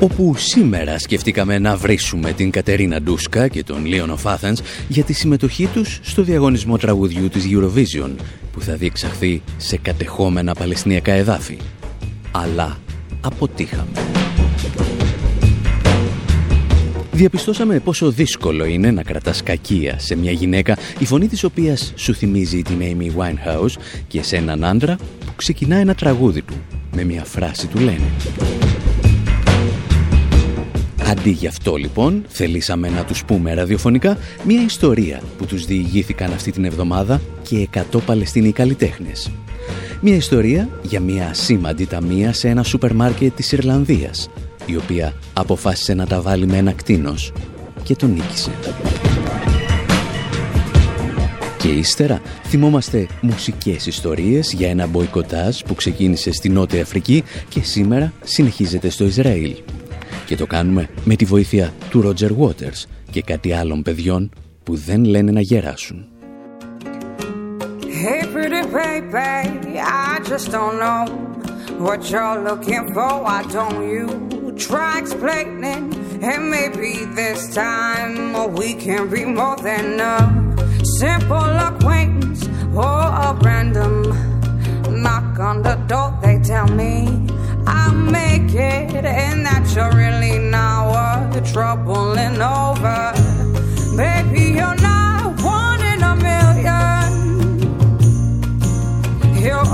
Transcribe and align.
Όπου 0.00 0.34
σήμερα 0.36 0.98
σκεφτήκαμε 0.98 1.58
να 1.58 1.76
βρίσουμε 1.76 2.32
την 2.32 2.50
Κατερίνα 2.50 3.02
Ντούσκα 3.02 3.48
και 3.48 3.62
τον 3.62 3.86
Λίον 3.86 4.18
of 4.22 4.52
για 4.88 5.04
τη 5.04 5.12
συμμετοχή 5.12 5.66
τους 5.66 5.98
στο 6.02 6.22
διαγωνισμό 6.22 6.76
τραγουδιού 6.76 7.28
της 7.28 7.44
Eurovision 7.50 8.10
που 8.52 8.60
θα 8.60 8.74
διεξαχθεί 8.74 9.42
σε 9.56 9.76
κατεχόμενα 9.76 10.54
παλαιστινιακά 10.54 11.12
εδάφη. 11.12 11.58
Αλλά 12.30 12.78
αποτύχαμε. 13.20 13.90
Διαπιστώσαμε 17.12 17.78
πόσο 17.78 18.10
δύσκολο 18.10 18.64
είναι 18.64 18.90
να 18.90 19.02
κρατάς 19.02 19.42
κακία 19.42 19.98
σε 19.98 20.16
μια 20.16 20.30
γυναίκα 20.32 20.76
η 20.98 21.04
φωνή 21.04 21.28
της 21.28 21.44
οποίας 21.44 21.92
σου 21.96 22.14
θυμίζει 22.14 22.62
την 22.62 22.78
Amy 22.80 23.20
Winehouse 23.20 23.80
και 24.08 24.22
σε 24.22 24.36
έναν 24.36 24.64
άντρα 24.64 24.96
που 25.26 25.32
ξεκινά 25.36 25.76
ένα 25.76 25.94
τραγούδι 25.94 26.42
του 26.42 26.54
με 26.96 27.04
μια 27.04 27.24
φράση 27.24 27.66
του 27.66 27.78
λένε. 27.78 28.10
Αντί 31.10 31.30
γι' 31.30 31.46
αυτό 31.46 31.76
λοιπόν 31.76 32.24
θελήσαμε 32.28 32.88
να 32.88 33.04
τους 33.04 33.24
πούμε 33.24 33.54
ραδιοφωνικά 33.54 34.18
μια 34.44 34.62
ιστορία 34.62 35.22
που 35.38 35.46
τους 35.46 35.64
διηγήθηκαν 35.64 36.32
αυτή 36.32 36.50
την 36.50 36.64
εβδομάδα 36.64 37.20
και 37.42 37.68
100 37.92 37.98
Παλαιστίνοι 38.06 38.52
καλλιτέχνες. 38.52 39.30
Μια 40.00 40.14
ιστορία 40.14 40.68
για 40.82 41.00
μια 41.00 41.34
σήμαντη 41.34 41.86
ταμεία 41.86 42.32
σε 42.32 42.48
ένα 42.48 42.62
σούπερ 42.62 42.94
μάρκετ 42.94 43.34
της 43.34 43.52
Ιρλανδίας 43.52 44.30
η 44.66 44.76
οποία 44.76 45.14
αποφάσισε 45.32 45.94
να 45.94 46.06
τα 46.06 46.20
βάλει 46.20 46.46
με 46.46 46.56
ένα 46.56 46.72
κτίνος 46.72 47.32
και 47.82 47.96
τον 47.96 48.10
νίκησε. 48.10 48.50
Και 51.58 51.68
ύστερα 51.68 52.20
θυμόμαστε 52.44 53.06
μουσικές 53.20 53.86
ιστορίες 53.86 54.52
για 54.52 54.68
ένα 54.68 54.86
μποϊκοτάζ 54.86 55.60
που 55.66 55.74
ξεκίνησε 55.74 56.32
στη 56.32 56.48
Νότια 56.48 56.82
Αφρική 56.82 57.24
και 57.48 57.60
σήμερα 57.62 58.12
συνεχίζεται 58.24 58.88
στο 58.88 59.04
Ισραήλ. 59.04 59.54
Και 60.30 60.36
το 60.36 60.46
κάνουμε 60.46 60.88
με 61.04 61.16
τη 61.16 61.24
βοήθεια 61.24 61.72
του 61.90 62.02
Roger 62.04 62.30
Waters 62.38 62.84
και 63.10 63.22
κάτι 63.22 63.52
άλλων 63.52 63.82
παιδιών 63.82 64.30
που 64.62 64.76
δεν 64.76 65.04
λένε 65.04 65.30
να 65.30 65.40
γεράσουν. 65.40 66.06
Hey 68.02 68.22
pretty 68.34 68.62
baby, 68.72 69.72
I 69.78 70.20
just 70.30 70.46
don't 70.56 70.76
know 70.84 71.02
what 71.86 72.00
you're 72.10 72.38
looking 72.48 72.84
for. 72.94 73.12
Why 73.26 73.40
don't 73.56 73.80
you 73.92 74.06
try 74.66 74.90
explaining? 75.02 75.82
And 76.30 76.42
maybe 76.56 76.90
this 77.20 77.40
time 77.64 78.14
we 78.58 78.68
can 78.84 79.02
be 79.14 79.22
more 79.38 79.58
than 79.68 79.86
a 80.14 80.16
simple 81.00 81.52
acquaintance 81.68 82.40
or 82.86 83.00
a 83.26 83.28
random 83.48 83.94
knock 85.04 85.30
on 85.48 85.56
the 85.68 85.76
door. 85.90 86.08
They 86.24 86.36
tell 86.52 86.68
me 86.82 86.92
I'll 87.72 87.94
make 87.94 88.52
it, 88.52 89.04
and 89.04 89.46
that 89.46 89.64
you're 89.74 89.94
really 90.04 90.38
not 90.38 90.80
worth 90.92 91.28
the 91.34 91.42
trouble 91.52 92.18
and 92.18 92.42
over. 92.42 93.12
Baby, 93.96 94.44
you're 94.58 94.80
not 94.82 95.40
one 95.42 95.80
in 95.92 96.02
a 96.02 96.14
million. 96.28 97.10
Your 99.46 99.64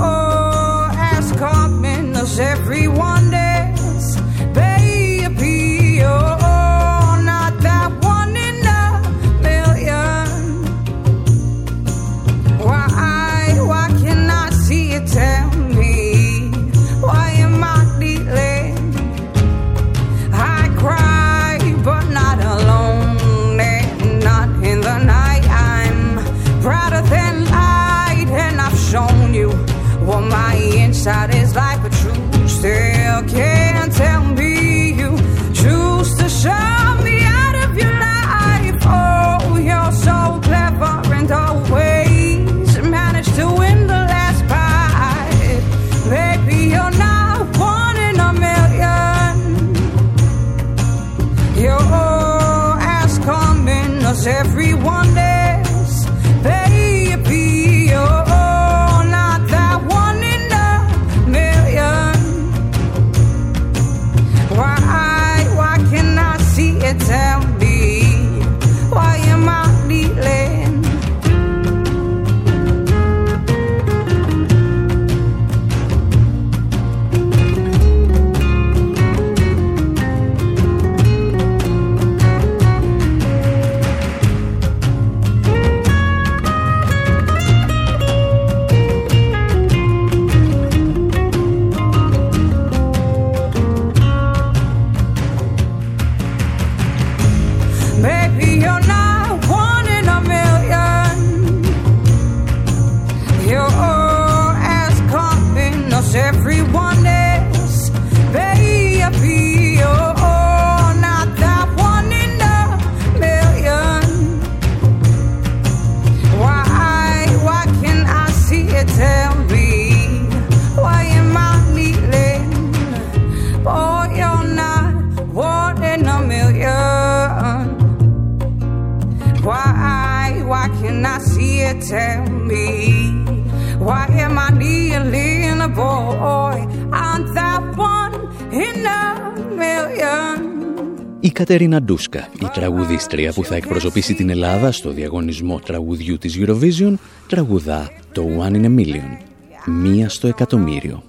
Κατερίνα 141.47 141.81
Ντούσκα, 141.81 142.29
η 142.41 142.45
τραγουδίστρια 142.53 143.33
που 143.33 143.43
θα 143.43 143.55
εκπροσωπήσει 143.55 144.13
την 144.13 144.29
Ελλάδα 144.29 144.71
στο 144.71 144.91
διαγωνισμό 144.91 145.59
τραγουδιού 145.59 146.17
της 146.17 146.37
Eurovision, 146.39 146.93
τραγουδά 147.27 147.91
το 148.11 148.23
One 148.39 148.51
in 148.51 148.65
a 148.65 148.79
Million, 148.79 149.17
μία 149.65 150.09
στο 150.09 150.27
εκατομμύριο. 150.27 151.03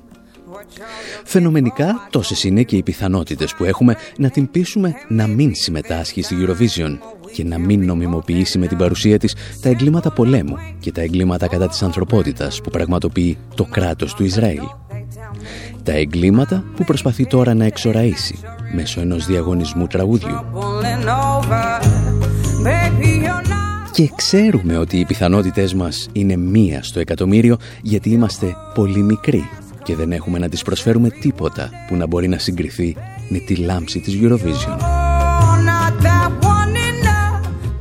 Φαινομενικά 1.25 2.09
τόσες 2.11 2.45
είναι 2.45 2.63
και 2.63 2.77
οι 2.77 2.83
πιθανότητες 2.83 3.55
που 3.55 3.65
έχουμε 3.65 3.97
να 4.19 4.31
την 4.31 4.51
πείσουμε 4.51 4.95
να 5.09 5.27
μην 5.27 5.55
συμμετάσχει 5.55 6.23
στη 6.23 6.37
Eurovision 6.41 6.99
και 7.33 7.45
να 7.45 7.59
μην 7.59 7.85
νομιμοποιήσει 7.85 8.59
με 8.59 8.67
την 8.67 8.79
παρουσία 8.79 9.19
της 9.19 9.35
τα 9.63 9.69
εγκλήματα 9.69 10.11
πολέμου 10.11 10.57
και 10.81 10.93
τα 10.93 11.01
εγκλήματα 11.01 11.49
κατά 11.49 11.69
της 11.69 11.83
ανθρωπότητας 11.83 12.61
που 12.61 12.71
πραγματοποιεί 12.71 13.39
το 13.55 13.65
κράτος 13.65 14.15
του 14.15 14.25
Ισραήλ. 14.25 14.63
Τα 15.89 15.95
εγκλήματα 15.95 16.65
που 16.77 16.85
προσπαθεί 16.85 17.27
τώρα 17.27 17.55
να 17.55 17.65
εξοραίσει 17.65 18.39
μέσω 18.75 19.01
ενός 19.01 19.27
διαγωνισμού 19.27 19.87
τραγουδιού. 19.87 20.35
Pulling 20.55 21.07
over. 21.37 21.83
Baby, 22.65 23.25
you're 23.25 23.49
not 23.49 23.91
Και 23.93 24.11
ξέρουμε 24.17 24.77
ότι 24.77 24.99
οι 24.99 25.05
πιθανότητες 25.05 25.75
μας 25.75 26.09
είναι 26.13 26.37
μία 26.37 26.83
στο 26.83 27.01
εκατομμύριο 27.01 27.57
γιατί 27.83 28.11
είμαστε 28.11 28.57
πολύ 28.75 29.03
μικροί 29.03 29.49
και 29.83 29.95
δεν 29.95 30.13
έχουμε 30.13 30.39
να 30.39 30.49
τις 30.49 30.63
προσφέρουμε 30.63 31.11
τίποτα 31.11 31.71
που 31.89 31.97
να 31.97 32.07
μπορεί 32.07 32.29
να 32.29 32.39
συγκριθεί 32.39 32.97
με 33.29 33.39
τη 33.39 33.55
λάμψη 33.55 34.01
της 34.01 34.19
Eurovision. 34.23 34.88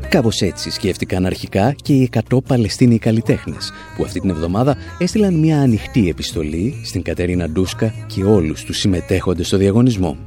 Κάπως 0.10 0.42
έτσι 0.42 0.72
σκέφτηκαν 0.72 1.26
αρχικά 1.26 1.72
και 1.72 1.94
οι 1.94 2.10
100 2.30 2.38
Παλαιστίνοι 2.48 3.00
καλλιτέχνες, 3.00 3.72
που 3.96 4.04
αυτή 4.04 4.20
την 4.20 4.30
εβδομάδα 4.30 4.78
έστειλαν 4.98 5.34
μια 5.34 5.60
ανοιχτή 5.60 6.10
επιστολή 6.10 6.82
στην 6.84 7.02
Κατερίνα 7.02 7.50
Ντούσκα 7.50 7.94
και 8.08 8.24
όλους 8.24 8.64
τους 8.64 8.78
συμμετέχοντες 8.78 9.48
στο 9.48 9.58
διαγωνισμό. 9.58 10.18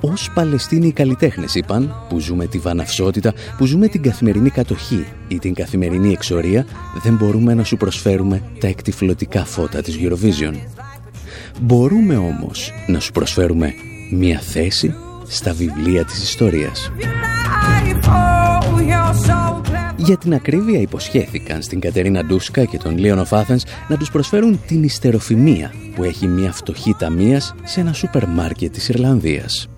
Ως 0.00 0.30
Παλαιστίνοι 0.34 0.92
καλλιτέχνες 0.92 1.54
είπαν, 1.54 1.94
που 2.08 2.18
ζούμε 2.18 2.46
τη 2.46 2.58
βαναυσότητα, 2.58 3.34
που 3.58 3.66
ζούμε 3.66 3.88
την 3.88 4.02
καθημερινή 4.02 4.50
κατοχή 4.50 5.06
ή 5.28 5.38
την 5.38 5.54
καθημερινή 5.54 6.12
εξορία, 6.12 6.66
δεν 7.02 7.14
μπορούμε 7.14 7.54
να 7.54 7.64
σου 7.64 7.76
προσφέρουμε 7.76 8.42
τα 8.60 8.66
εκτιφλωτικά 8.66 9.44
φώτα 9.44 9.82
της 9.82 9.98
Eurovision. 10.00 10.54
Μπορούμε 11.60 12.16
όμως 12.16 12.72
να 12.86 13.00
σου 13.00 13.12
προσφέρουμε 13.12 13.72
μια 14.10 14.38
θέση 14.38 14.94
στα 15.26 15.52
βιβλία 15.52 16.04
της 16.04 16.22
ιστορίας. 16.22 16.90
Για 19.96 20.16
την 20.16 20.34
ακρίβεια 20.34 20.80
υποσχέθηκαν 20.80 21.62
στην 21.62 21.80
Κατερίνα 21.80 22.24
Ντούσκα 22.24 22.64
και 22.64 22.78
τον 22.78 22.98
Λίον 22.98 23.18
Οφάθενς 23.18 23.62
να 23.88 23.96
τους 23.96 24.10
προσφέρουν 24.10 24.60
την 24.66 24.82
ιστεροφημία 24.82 25.72
που 25.94 26.04
έχει 26.04 26.26
μια 26.26 26.52
φτωχή 26.52 26.94
ταμείας 26.98 27.54
σε 27.64 27.80
ένα 27.80 27.92
σούπερ 27.92 28.26
μάρκετ 28.26 28.72
της 28.72 28.88
Ιρλανδίας. 28.88 29.68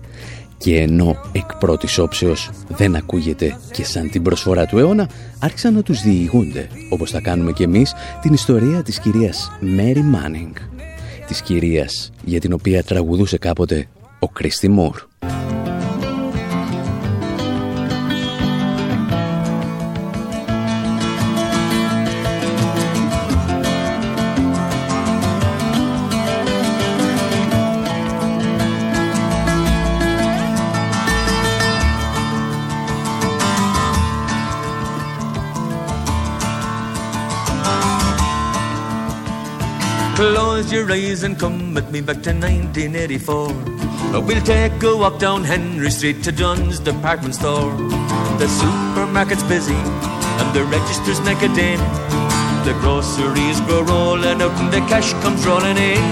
Και 0.57 0.79
ενώ 0.79 1.15
εκ 1.31 1.55
πρώτης 1.55 1.97
όψεως 1.97 2.49
δεν 2.67 2.95
ακούγεται 2.95 3.57
και 3.71 3.85
σαν 3.85 4.09
την 4.09 4.21
προσφορά 4.21 4.65
του 4.65 4.77
αιώνα, 4.77 5.09
άρχισαν 5.39 5.73
να 5.73 5.83
τους 5.83 6.01
διηγούνται, 6.01 6.67
όπως 6.89 7.11
θα 7.11 7.21
κάνουμε 7.21 7.51
κι 7.51 7.63
εμείς, 7.63 7.93
την 8.21 8.33
ιστορία 8.33 8.83
της 8.83 8.99
κυρίας 8.99 9.51
Mary 9.77 9.97
Manning. 9.97 10.53
Της 11.27 11.41
κυρίας 11.41 12.11
για 12.23 12.39
την 12.39 12.53
οποία 12.53 12.83
τραγουδούσε 12.83 13.37
κάποτε 13.37 13.87
ο 14.19 14.27
Κρίστι 14.27 14.69
Μουρ. 14.69 14.95
Your 40.73 40.91
eyes 40.91 41.23
and 41.23 41.37
come 41.37 41.73
with 41.73 41.89
me 41.91 41.99
back 41.99 42.23
to 42.23 42.31
1984. 42.31 43.47
We'll 44.21 44.41
take 44.43 44.81
a 44.83 44.95
walk 44.95 45.19
down 45.19 45.43
Henry 45.43 45.91
Street 45.91 46.23
to 46.23 46.31
John's 46.31 46.79
department 46.79 47.35
store. 47.35 47.71
The 48.39 48.47
supermarket's 48.47 49.43
busy 49.43 49.75
and 49.75 50.55
the 50.55 50.63
registers 50.65 51.19
make 51.21 51.41
a 51.41 51.49
din. 51.53 51.79
The 52.63 52.73
groceries 52.81 53.59
go 53.61 53.83
rolling 53.83 54.41
out 54.41 54.55
and 54.61 54.71
the 54.71 54.79
cash 54.91 55.11
comes 55.23 55.45
rolling 55.45 55.77
in. 55.77 56.03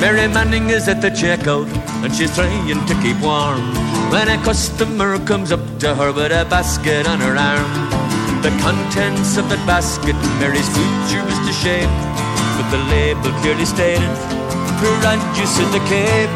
Mary 0.00 0.28
Manning 0.28 0.70
is 0.70 0.88
at 0.88 1.02
the 1.02 1.10
checkout 1.10 1.68
and 2.04 2.14
she's 2.14 2.34
trying 2.34 2.86
to 2.86 2.94
keep 3.02 3.20
warm. 3.20 3.60
When 4.12 4.28
a 4.28 4.36
customer 4.44 5.18
comes 5.26 5.52
up 5.52 5.78
to 5.80 5.94
her 5.94 6.12
with 6.12 6.32
a 6.32 6.46
basket 6.48 7.08
on 7.08 7.20
her 7.20 7.36
arm. 7.36 7.87
The 8.42 8.50
contents 8.62 9.36
of 9.36 9.48
that 9.50 9.60
basket, 9.66 10.14
Mary's 10.38 10.68
future 10.70 11.22
was 11.26 11.38
to 11.42 11.52
shame. 11.52 11.90
With 12.56 12.70
the 12.70 12.78
label 12.86 13.30
clearly 13.42 13.66
stated, 13.66 14.08
produce 14.78 15.58
in 15.58 15.68
the 15.74 15.82
Cape. 15.90 16.30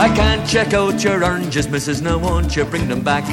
I 0.00 0.08
can't 0.16 0.48
check 0.48 0.72
out 0.72 1.04
your 1.04 1.22
oranges, 1.22 1.66
Mrs. 1.68 2.02
Now 2.02 2.18
won't 2.18 2.56
you 2.56 2.64
bring 2.64 2.88
them 2.88 3.02
back? 3.02 3.24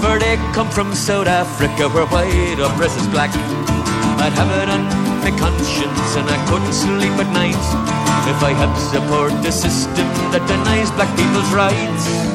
For 0.00 0.18
they 0.18 0.36
come 0.54 0.70
from 0.70 0.94
South 0.94 1.26
Africa, 1.26 1.88
where 1.88 2.06
white 2.06 2.58
is 2.96 3.06
black. 3.08 3.30
I'd 4.22 4.32
have 4.32 4.50
it 4.62 4.68
on 4.70 4.84
my 5.22 5.36
conscience, 5.38 6.16
and 6.16 6.30
I 6.30 6.38
couldn't 6.48 6.72
sleep 6.72 7.18
at 7.18 7.30
night 7.34 7.58
if 8.30 8.42
I 8.42 8.52
had 8.52 8.72
support 8.90 9.32
the 9.42 9.50
system 9.50 10.06
that 10.32 10.46
denies 10.46 10.90
black 10.92 11.10
people's 11.16 11.52
rights. 11.52 12.33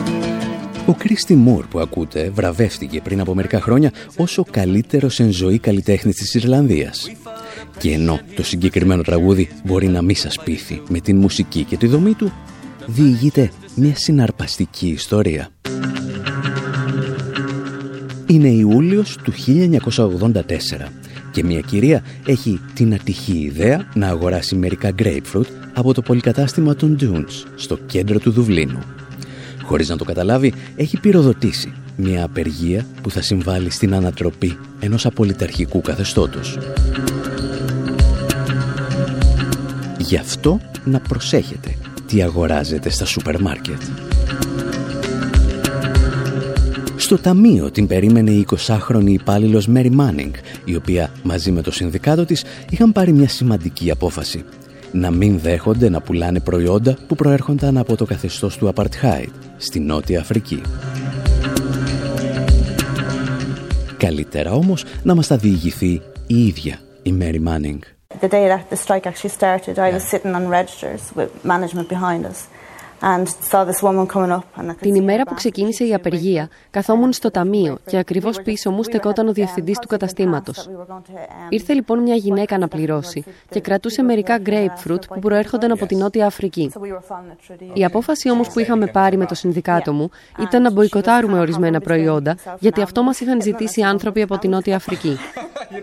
Ο 0.85 0.93
Κρίστι 0.93 1.35
Μουρ 1.35 1.65
που 1.65 1.79
ακούτε 1.79 2.31
βραβεύτηκε 2.33 3.01
πριν 3.01 3.19
από 3.19 3.35
μερικά 3.35 3.61
χρόνια 3.61 3.91
ως 4.17 4.37
ο 4.37 4.43
καλύτερος 4.51 5.19
εν 5.19 5.31
ζωή 5.31 5.59
καλλιτέχνης 5.59 6.15
της 6.15 6.33
Ιρλανδίας. 6.33 7.11
Και 7.77 7.91
ενώ 7.91 8.19
το 8.35 8.43
συγκεκριμένο 8.43 9.01
τραγούδι 9.01 9.49
μπορεί 9.65 9.87
να 9.87 10.01
μη 10.01 10.13
σας 10.13 10.39
πείθει 10.43 10.81
με 10.89 10.99
την 10.99 11.17
μουσική 11.17 11.63
και 11.63 11.77
τη 11.77 11.87
δομή 11.87 12.13
του, 12.13 12.31
διηγείται 12.85 13.51
μια 13.75 13.95
συναρπαστική 13.95 14.87
ιστορία. 14.87 15.49
Είναι 18.27 18.47
Ιούλιος 18.47 19.17
του 19.23 19.31
1984 19.31 20.41
και 21.31 21.43
μια 21.43 21.59
κυρία 21.59 22.03
έχει 22.25 22.59
την 22.73 22.93
ατυχή 22.93 23.37
ιδέα 23.37 23.87
να 23.93 24.07
αγοράσει 24.07 24.55
μερικά 24.55 24.91
grapefruit 24.99 25.47
από 25.73 25.93
το 25.93 26.01
πολυκατάστημα 26.01 26.75
των 26.75 26.97
Dunes 27.01 27.45
στο 27.55 27.77
κέντρο 27.77 28.19
του 28.19 28.31
Δουβλίνου 28.31 28.79
χωρίς 29.69 29.89
να 29.89 29.97
το 29.97 30.03
καταλάβει, 30.03 30.53
έχει 30.75 30.99
πυροδοτήσει 30.99 31.73
μια 31.95 32.23
απεργία 32.23 32.85
που 33.01 33.11
θα 33.11 33.21
συμβάλλει 33.21 33.69
στην 33.69 33.93
ανατροπή 33.93 34.57
ενός 34.79 35.05
απολυταρχικού 35.05 35.81
καθεστώτος. 35.81 36.57
Γι' 39.97 40.17
αυτό 40.17 40.59
να 40.85 40.99
προσέχετε 40.99 41.75
τι 42.07 42.21
αγοράζετε 42.21 42.89
στα 42.89 43.05
σούπερ 43.05 43.41
μάρκετ. 43.41 43.81
Στο 46.95 47.17
ταμείο 47.17 47.71
την 47.71 47.87
περίμενε 47.87 48.31
η 48.31 48.45
20χρονη 48.67 49.07
υπάλληλος 49.09 49.67
Μέρι 49.67 49.91
Μάνινγκ, 49.91 50.33
η 50.65 50.75
οποία 50.75 51.11
μαζί 51.23 51.51
με 51.51 51.61
το 51.61 51.71
συνδικάτο 51.71 52.25
της 52.25 52.43
είχαν 52.69 52.91
πάρει 52.91 53.11
μια 53.11 53.27
σημαντική 53.27 53.91
απόφαση. 53.91 54.43
Να 54.91 55.11
μην 55.11 55.39
δέχονται 55.39 55.89
να 55.89 56.01
πουλάνε 56.01 56.39
προϊόντα 56.39 56.97
που 57.07 57.15
προέρχονταν 57.15 57.77
από 57.77 57.95
το 57.95 58.05
καθεστώς 58.05 58.57
του 58.57 58.73
Apartheid 58.75 59.33
στη 59.57 59.79
Νότια 59.79 60.19
Αφρική. 60.19 60.61
Καλύτερα 63.97 64.51
όμως 64.51 64.85
να 65.03 65.15
μας 65.15 65.27
τα 65.27 65.37
διηγηθεί 65.37 66.01
η 66.27 66.45
ίδια 66.45 66.79
η 67.03 67.13
Mary 67.19 67.47
Manning. 67.47 67.79
The 68.21 68.27
day 68.27 68.47
that 68.47 68.69
the 68.69 68.77
strike 68.85 69.05
actually 69.05 69.35
started, 69.39 69.77
I 69.77 69.91
was 69.91 70.03
sitting 70.13 70.33
on 70.39 70.47
registers 70.59 71.01
with 71.15 71.29
management 71.43 71.87
behind 71.89 72.25
us. 72.25 72.39
Την 74.79 74.95
ημέρα 74.95 75.23
που 75.23 75.33
ξεκίνησε 75.33 75.85
η 75.85 75.93
απεργία, 75.93 76.49
καθόμουν 76.69 77.13
στο 77.13 77.31
ταμείο 77.31 77.77
και 77.85 77.97
ακριβώς 77.97 78.41
πίσω 78.41 78.71
μου 78.71 78.83
στεκόταν 78.83 79.27
ο 79.27 79.31
διευθυντής 79.31 79.79
του 79.79 79.87
καταστήματος. 79.87 80.69
Ήρθε 81.49 81.73
λοιπόν 81.73 81.99
μια 81.99 82.15
γυναίκα 82.15 82.57
να 82.57 82.67
πληρώσει 82.67 83.23
και 83.49 83.59
κρατούσε 83.59 84.01
μερικά 84.01 84.41
grapefruit 84.45 85.01
που 85.07 85.19
προέρχονταν 85.19 85.71
από 85.71 85.85
την 85.85 85.97
Νότια 85.97 86.25
Αφρική. 86.25 86.71
Η 87.73 87.85
απόφαση 87.85 88.31
όμως 88.31 88.49
που 88.49 88.59
είχαμε 88.59 88.87
πάρει 88.87 89.17
με 89.17 89.25
το 89.25 89.35
συνδικάτο 89.35 89.93
μου 89.93 90.09
ήταν 90.39 90.61
να 90.61 90.71
μποϊκοτάρουμε 90.71 91.39
ορισμένα 91.39 91.79
προϊόντα, 91.79 92.35
γιατί 92.59 92.81
αυτό 92.81 93.03
μας 93.03 93.19
είχαν 93.19 93.41
ζητήσει 93.41 93.81
άνθρωποι 93.81 94.21
από 94.21 94.37
την 94.37 94.49
Νότια 94.49 94.75
Αφρική. 94.75 95.17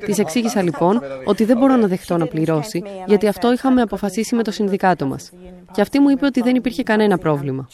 Της 0.05 0.19
εξήγησα 0.19 0.63
λοιπόν 0.63 1.03
ότι 1.25 1.45
δεν 1.45 1.59
μπορώ 1.59 1.77
να 1.77 1.87
δεχτώ 1.87 2.17
να 2.17 2.27
πληρώσει, 2.27 2.83
γιατί 3.07 3.27
αυτό 3.27 3.53
είχαμε 3.53 3.83
αποφασίσει 3.83 4.35
με 4.35 4.43
το 4.43 4.51
συνδικάτο 4.51 5.07
μας. 5.07 5.33
Και 5.77 5.83
αυτή 5.83 6.01
μου 6.01 6.11
είπε 6.11 6.27
ότι 6.27 6.41
δεν 6.43 6.55
υπήρχε 6.55 6.83
κανένα 6.83 7.19
πρόβλημα. 7.19 7.69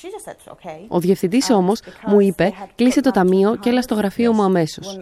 Ο 0.88 0.98
διευθυντής 0.98 1.50
όμως 1.50 1.80
μου 2.06 2.20
είπε: 2.20 2.52
Κλείσε 2.74 3.00
το 3.00 3.10
ταμείο 3.10 3.56
και 3.56 3.68
έλα 3.68 3.82
στο 3.82 3.94
γραφείο 3.94 4.32
μου 4.32 4.42
αμέσως. 4.42 5.00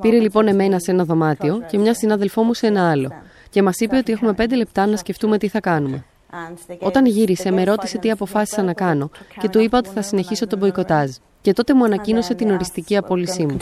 Πήρε 0.00 0.18
λοιπόν 0.18 0.48
εμένα 0.48 0.78
σε 0.78 0.90
ένα 0.90 1.04
δωμάτιο 1.04 1.62
και 1.70 1.78
μια 1.78 1.94
συνάδελφό 1.94 2.42
μου 2.42 2.54
σε 2.54 2.66
ένα 2.66 2.90
άλλο. 2.90 3.12
Και 3.50 3.62
μας 3.62 3.80
είπε 3.80 3.96
ότι 3.96 4.12
έχουμε 4.12 4.32
πέντε 4.32 4.56
λεπτά 4.56 4.86
να 4.86 4.96
σκεφτούμε 4.96 5.38
τι 5.38 5.48
θα 5.48 5.60
κάνουμε. 5.60 6.04
Όταν 6.80 7.06
γύρισε, 7.06 7.50
με 7.50 7.64
ρώτησε 7.64 7.98
τι 7.98 8.10
αποφάσισα 8.10 8.62
να 8.62 8.72
κάνω 8.72 9.10
και 9.40 9.48
του 9.48 9.60
είπα 9.60 9.78
ότι 9.78 9.88
θα 9.88 10.02
συνεχίσω 10.02 10.46
τον 10.46 10.58
μποϊκοτάζ. 10.58 11.10
Και 11.40 11.52
τότε 11.52 11.74
μου 11.74 11.84
ανακοίνωσε 11.84 12.34
την 12.34 12.50
οριστική 12.50 12.96
απόλυσή 12.96 13.46
μου. 13.46 13.56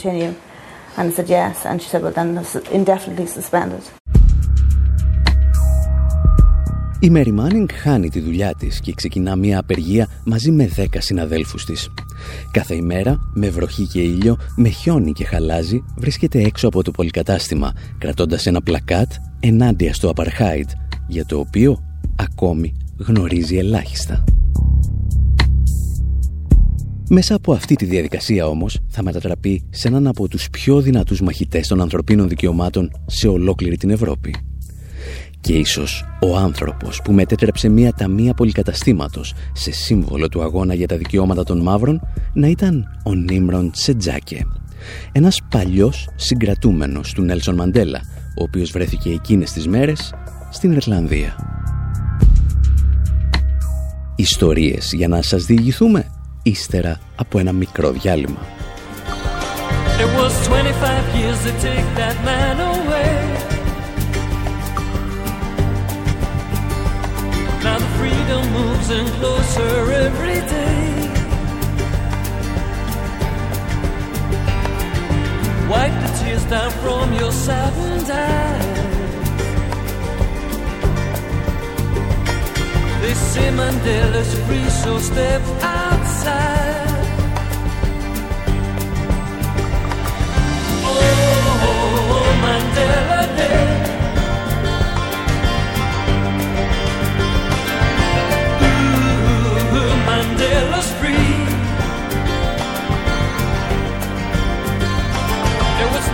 Η 7.00 7.10
Μέρι 7.10 7.32
Μάνινγκ 7.32 7.68
χάνει 7.72 8.08
τη 8.08 8.20
δουλειά 8.20 8.54
της 8.54 8.80
και 8.80 8.92
ξεκινά 8.92 9.36
μια 9.36 9.58
απεργία 9.58 10.08
μαζί 10.24 10.50
με 10.50 10.66
δέκα 10.66 11.00
συναδέλφους 11.00 11.64
της. 11.64 11.88
Κάθε 12.50 12.74
ημέρα, 12.74 13.18
με 13.34 13.50
βροχή 13.50 13.86
και 13.86 14.00
ήλιο, 14.00 14.36
με 14.56 14.68
χιόνι 14.68 15.12
και 15.12 15.24
χαλάζι, 15.24 15.84
βρίσκεται 15.96 16.42
έξω 16.42 16.66
από 16.66 16.82
το 16.82 16.90
πολυκατάστημα, 16.90 17.72
κρατώντας 17.98 18.46
ένα 18.46 18.62
πλακάτ 18.62 19.12
ενάντια 19.40 19.94
στο 19.94 20.12
Apartheid, 20.14 20.68
για 21.08 21.24
το 21.24 21.38
οποίο 21.38 21.78
ακόμη 22.16 22.76
γνωρίζει 22.98 23.56
ελάχιστα. 23.56 24.24
Μέσα 27.08 27.34
από 27.34 27.52
αυτή 27.52 27.74
τη 27.74 27.84
διαδικασία 27.84 28.46
όμως 28.46 28.78
θα 28.88 29.02
μετατραπεί 29.02 29.62
σε 29.70 29.88
έναν 29.88 30.06
από 30.06 30.28
τους 30.28 30.50
πιο 30.50 30.80
δυνατούς 30.80 31.20
μαχητές 31.20 31.68
των 31.68 31.80
ανθρωπίνων 31.80 32.28
δικαιωμάτων 32.28 32.90
σε 33.06 33.28
ολόκληρη 33.28 33.76
την 33.76 33.90
Ευρώπη. 33.90 34.34
Και 35.46 35.52
ίσως 35.52 36.04
ο 36.20 36.36
άνθρωπος 36.36 37.00
που 37.04 37.12
μετέτρεψε 37.12 37.68
μια 37.68 37.92
ταμεία 37.92 38.34
πολυκαταστήματος 38.34 39.34
σε 39.52 39.72
σύμβολο 39.72 40.28
του 40.28 40.42
αγώνα 40.42 40.74
για 40.74 40.86
τα 40.86 40.96
δικαιώματα 40.96 41.44
των 41.44 41.62
μαύρων 41.62 42.00
να 42.32 42.46
ήταν 42.46 42.98
ο 43.04 43.14
Νίμρον 43.14 43.70
Σετζάκε. 43.74 44.46
Ένας 45.12 45.40
παλιός 45.50 46.08
συγκρατούμενος 46.16 47.12
του 47.12 47.22
Νέλσον 47.22 47.54
Μαντέλα, 47.54 48.00
ο 48.38 48.42
οποίος 48.42 48.70
βρέθηκε 48.70 49.10
εκείνες 49.10 49.52
τις 49.52 49.68
μέρες 49.68 50.14
στην 50.50 50.72
Ιρλανδία. 50.72 51.36
Ιστορίες 54.16 54.92
για 54.92 55.08
να 55.08 55.22
σας 55.22 55.44
διηγηθούμε 55.44 56.06
ύστερα 56.42 56.98
από 57.16 57.38
ένα 57.38 57.52
μικρό 57.52 57.90
διάλειμμα. 57.90 58.40
It 59.98 60.10
was 60.20 60.32
25 60.48 61.14
years 61.20 61.38
to 61.46 61.52
take 61.66 61.88
that 62.00 62.16
man 62.24 62.75
moves 68.56 68.90
in 68.90 69.06
closer 69.18 69.92
every 70.04 70.40
day. 70.54 70.86
Wipe 75.70 75.96
the 76.02 76.10
tears 76.18 76.44
down 76.44 76.70
from 76.82 77.12
your 77.20 77.32
saddened 77.32 78.10
eyes. 78.10 78.86
They 83.02 83.14
say 83.14 83.48
Mandela's 83.58 84.32
free, 84.46 84.68
so 84.82 84.98
step 84.98 85.42
outside. 85.62 86.86
Oh, 90.88 90.98
oh, 91.68 92.16
oh 92.16 92.30
Mandela 92.44 93.20
Day. 93.20 93.25
Ooh, 93.25 93.25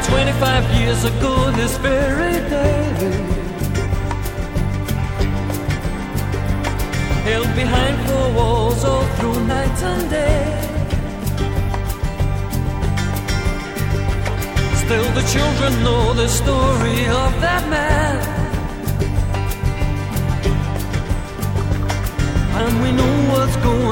25 0.07 0.81
years 0.81 1.05
ago 1.05 1.51
this 1.53 1.77
very 1.79 2.35
day. 2.49 3.33
held 7.25 7.55
behind 7.55 7.95
four 8.09 8.33
walls 8.33 8.85
all 8.85 9.07
through 9.17 9.39
night 9.47 9.79
and 9.91 10.11
day. 10.11 10.45
Still, 14.83 15.09
the 15.19 15.25
children 15.35 15.73
know 15.85 16.13
the 16.15 16.29
story 16.29 17.01
of 17.23 17.31
that 17.45 17.63
man. 17.71 18.17
And 22.61 22.83
we 22.83 22.91
know 22.99 23.15
what's 23.33 23.57
going 23.69 23.92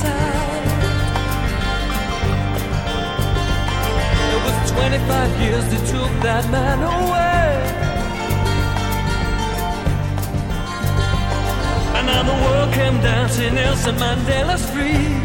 inside. 0.00 0.66
It 4.34 4.40
was 4.44 4.70
25 4.70 5.40
years 5.40 5.64
that 5.70 5.86
took 5.88 6.22
that 6.22 6.50
man 6.50 6.78
away. 6.82 7.50
And 11.96 12.06
now 12.06 12.22
the 12.22 12.36
world 12.44 12.72
came 12.74 13.00
dancing 13.02 13.54
Nelson 13.54 13.96
Mandela's 13.96 14.70
free. 14.70 15.19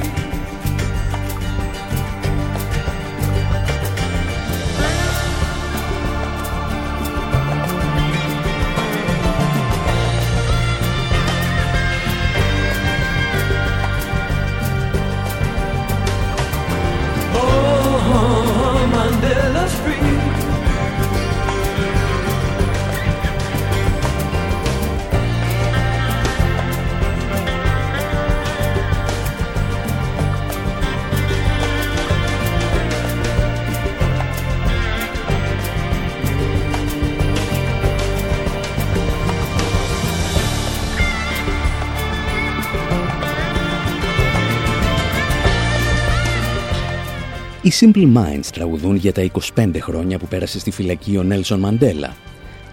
Οι 47.65 47.71
Simple 47.79 48.17
Minds 48.17 48.45
τραγουδούν 48.53 48.95
για 48.95 49.13
τα 49.13 49.29
25 49.55 49.69
χρόνια 49.79 50.19
που 50.19 50.27
πέρασε 50.27 50.59
στη 50.59 50.71
φυλακή 50.71 51.17
ο 51.17 51.23
Νέλσον 51.23 51.59
Μαντέλα 51.59 52.15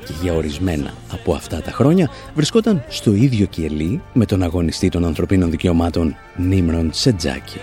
και 0.05 0.13
για 0.23 0.35
ορισμένα 0.35 0.95
από 1.13 1.35
αυτά 1.35 1.63
τα 1.63 1.71
χρόνια 1.71 2.11
βρισκόταν 2.35 2.85
στο 2.89 3.15
ίδιο 3.15 3.47
κελί 3.47 4.03
με 4.13 4.25
τον 4.25 4.43
αγωνιστή 4.43 4.89
των 4.89 5.05
ανθρωπίνων 5.05 5.51
δικαιωμάτων 5.51 6.17
Νίμρον 6.37 6.91
Σετζάκη. 6.93 7.59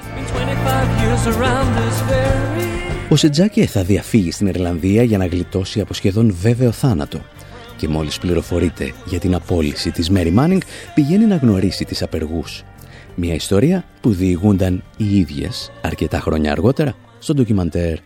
Ο 3.10 3.16
Σετζάκη 3.16 3.66
θα 3.66 3.84
διαφύγει 3.84 4.32
στην 4.32 4.48
Ιρλανδία 4.48 5.04
για 5.04 5.18
να 5.18 5.26
γλιτώσει 5.26 5.80
από 5.80 5.94
σχεδόν 5.94 6.36
βέβαιο 6.42 6.72
θάνατο 6.72 7.20
και 7.78 7.88
μόλις 7.88 8.18
πληροφορείται 8.18 8.94
για 9.06 9.20
την 9.20 9.36
απόλυση 9.36 9.92
της 9.92 10.10
Μέρι 10.10 10.32
Μάνινγκ 10.32 10.62
πηγαίνει 10.94 11.26
να 11.26 11.36
γνωρίσει 11.36 11.86
τις 11.86 12.02
απεργούς. 12.02 12.64
Μια 13.16 13.34
ιστορία 13.34 13.84
που 14.02 14.12
διηγούνταν 14.12 14.84
οι 14.98 15.18
ίδιες 15.18 15.72
αρκετά 15.82 16.20
χρόνια 16.20 16.52
αργότερα 16.52 16.96
στο 17.20 17.34
ντοκιμαντέρ 17.34 17.98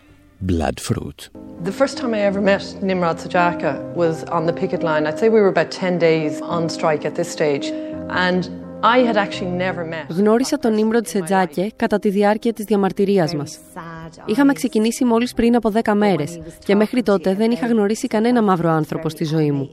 Blood 0.46 0.78
Fruit. 0.88 1.30
The 1.62 1.72
first 1.72 1.96
time 1.96 2.12
I 2.14 2.20
ever 2.30 2.40
met 2.40 2.62
Nimrod 2.82 3.18
Sajaka 3.18 3.72
was 3.94 4.24
on 4.36 4.42
the 4.46 4.52
picket 4.52 4.82
line. 4.82 5.06
I'd 5.06 5.18
say 5.18 5.28
we 5.28 5.40
were 5.40 5.52
about 5.56 5.70
10 5.70 5.98
days 5.98 6.40
on 6.42 6.68
strike 6.68 7.04
at 7.04 7.14
this 7.14 7.30
stage. 7.38 7.66
And 8.10 8.42
I 8.82 8.98
had 8.98 9.16
actually 9.16 9.50
never 9.50 9.84
met... 9.84 10.16
Γνώρισα 10.16 10.58
τον 10.58 10.74
Νίμροντ 10.74 11.06
Σετζάκε 11.06 11.68
κατά 11.76 11.98
τη 11.98 12.08
διάρκεια 12.08 12.52
της 12.52 12.64
διαμαρτυρίας 12.64 13.34
μας. 13.34 13.58
Είχαμε 14.26 14.52
ξεκινήσει 14.52 15.04
μόλις 15.04 15.34
πριν 15.34 15.56
από 15.56 15.72
10 15.82 15.92
μέρες 15.94 16.40
και 16.64 16.74
μέχρι 16.74 17.02
τότε 17.02 17.34
δεν 17.34 17.50
είχα 17.50 17.66
γνωρίσει 17.66 18.06
κανένα 18.06 18.42
μαύρο 18.42 18.70
άνθρωπο 18.70 19.08
στη 19.08 19.24
ζωή 19.24 19.50
μου. 19.50 19.70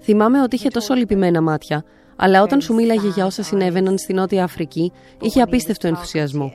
Θυμάμαι 0.00 0.42
ότι 0.42 0.54
είχε 0.54 0.68
τόσο 0.68 0.94
λυπημένα 0.94 1.42
μάτια, 1.42 1.84
αλλά 2.16 2.42
όταν 2.42 2.60
σου 2.60 2.74
μίλαγε 2.74 3.08
για 3.08 3.26
όσα 3.26 3.42
συνέβαιναν 3.42 3.98
στην 3.98 4.16
Νότια 4.16 4.44
Αφρική, 4.44 4.92
είχε 5.20 5.42
απίστευτο 5.42 5.86
ενθουσιασμό. 5.86 6.52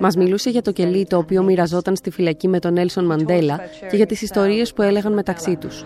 Μας 0.00 0.16
μιλούσε 0.16 0.50
για 0.50 0.62
το 0.62 0.72
κελί 0.72 1.06
το 1.06 1.16
οποίο 1.16 1.42
μοιραζόταν 1.42 1.96
στη 1.96 2.10
φυλακή 2.10 2.48
με 2.48 2.58
τον 2.58 2.76
Έλσον 2.76 3.04
Μαντέλα 3.04 3.60
και 3.90 3.96
για 3.96 4.06
τις 4.06 4.22
ιστορίες 4.22 4.72
που 4.72 4.82
έλεγαν 4.82 5.12
μεταξύ 5.12 5.56
τους. 5.56 5.84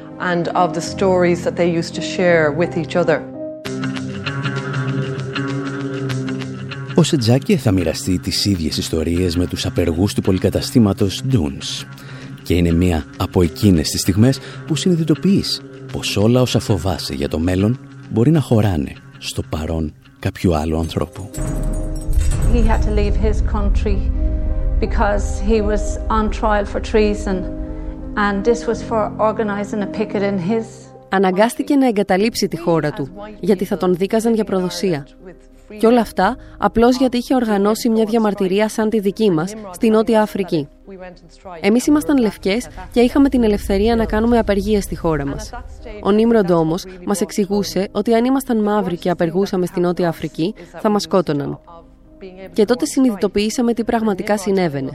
Ο 6.95 7.03
Σετζάκη 7.03 7.57
θα 7.57 7.71
μοιραστεί 7.73 8.19
τις 8.19 8.45
ίδιες 8.45 8.77
ιστορίες 8.77 9.37
με 9.37 9.47
τους 9.47 9.67
απεργούς 9.67 10.15
του 10.15 10.21
πολυκαταστήματος 10.21 11.23
Dunes. 11.33 11.87
Και 12.43 12.55
είναι 12.55 12.73
μία 12.73 13.05
από 13.17 13.43
εκείνες 13.43 13.91
τις 13.91 14.01
στιγμές 14.01 14.39
που 14.67 14.77
συνειδητοποιείς 14.77 15.61
πως 15.93 16.17
όλα 16.17 16.41
όσα 16.41 16.59
φοβάσαι 16.59 17.15
για 17.15 17.29
το 17.29 17.39
μέλλον 17.39 17.79
μπορεί 18.11 18.31
να 18.31 18.41
χωράνε 18.41 18.93
στο 19.19 19.43
παρόν 19.49 19.95
κάποιου 20.19 20.55
άλλου 20.55 20.79
ανθρώπου. 20.79 21.31
He 22.57 22.63
had 22.71 22.81
to 22.89 22.93
leave 23.01 23.17
his 23.29 23.39
country 23.57 23.99
because 24.85 25.27
he 25.51 25.59
was 25.71 25.83
on 26.17 26.25
trial 26.41 26.67
for 26.73 26.81
treason. 26.93 27.39
And 28.27 28.45
this 28.45 28.61
was 28.67 28.79
for 28.89 29.03
organising 29.29 29.81
a 29.83 29.91
picket 29.99 30.23
in 30.23 30.39
his 30.39 30.65
Αναγκάστηκε 31.09 31.77
να 31.77 31.87
εγκαταλείψει 31.87 32.49
τη 32.49 32.59
χώρα 32.59 32.91
του, 32.91 33.09
γιατί 33.41 33.65
θα 33.65 33.77
τον 33.77 33.95
δίκαζαν 33.95 34.35
για 34.35 34.45
προδοσία. 34.45 35.07
Και 35.79 35.87
όλα 35.87 36.01
αυτά 36.01 36.37
απλώς 36.59 36.97
γιατί 36.97 37.17
είχε 37.17 37.35
οργανώσει 37.35 37.89
μια 37.89 38.05
διαμαρτυρία 38.05 38.69
σαν 38.69 38.91
τη 38.91 39.01
δική 39.01 39.31
μας 39.31 39.55
στη 39.71 39.89
Νότια 39.89 40.23
Αφρική. 40.23 40.69
Εμείς 41.61 41.87
ήμασταν 41.87 42.19
λευκές 42.19 42.69
και 42.93 43.01
είχαμε 43.01 43.29
την 43.29 43.43
ελευθερία 43.43 43.97
να 43.97 44.05
κάνουμε 44.05 44.39
απεργίες 44.39 44.85
στη 44.85 44.97
χώρα 44.97 45.27
μας. 45.27 45.51
Ο 46.03 46.11
Νίμροντ 46.11 46.51
όμως 46.51 46.85
μας 47.05 47.21
εξηγούσε 47.21 47.89
ότι 47.93 48.15
αν 48.15 48.25
ήμασταν 48.25 48.63
μαύροι 48.63 48.97
και 48.97 49.11
απεργούσαμε 49.11 49.67
στη 49.67 49.81
Νότια 49.81 50.09
Αφρική, 50.09 50.55
θα 50.81 50.89
μας 50.89 51.03
σκότωναν. 51.03 51.61
Και 52.53 52.65
τότε 52.65 52.87
συνειδητοποιήσαμε 52.87 53.75
τι 53.75 53.85
πραγματικά 53.85 54.39
συνέβαινε. 54.39 54.91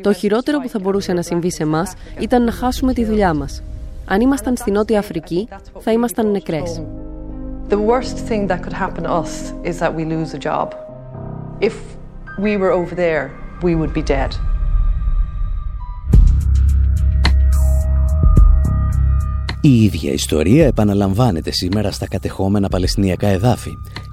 Το 0.00 0.12
χειρότερο 0.12 0.58
που 0.58 0.68
θα 0.68 0.78
μπορούσε 0.78 1.12
να 1.12 1.22
συμβεί 1.22 1.52
σε 1.52 1.62
εμάς 1.62 1.92
ήταν 2.20 2.44
να 2.44 2.52
χάσουμε 2.52 2.92
τη 2.92 3.04
δουλειά 3.04 3.34
μας. 3.34 3.62
Αν 4.04 4.20
ήμασταν 4.20 4.56
στη 4.56 4.70
Νότια 4.70 4.98
Αφρική, 4.98 5.48
θα 5.78 5.92
ήμασταν 5.92 6.30
νεκρές. 6.30 6.82
The 7.68 7.78
worst 7.78 8.16
thing 8.28 8.46
that 8.46 8.60
could 8.62 8.72
happen 8.72 9.02
to 9.02 9.10
us 9.22 9.52
is 9.64 9.78
that 9.80 9.92
we 9.96 10.04
lose 10.04 10.34
a 10.34 10.38
job. 10.38 10.74
If 11.60 11.74
we 12.44 12.56
were 12.60 12.72
over 12.80 12.94
there, 12.94 13.24
we 13.62 13.74
would 13.74 13.92
be 13.92 14.02
dead. 14.02 14.30
Η 19.60 19.84
ίδια 19.84 20.12
ιστορία 20.12 20.66
επαναλαμβάνεται 20.66 21.50
σήμερα 21.50 21.90
στα 21.90 22.08
κατεχόμενα 22.08 22.68
Παλαιστινιακά 22.68 23.28
εδάφη 23.28 23.70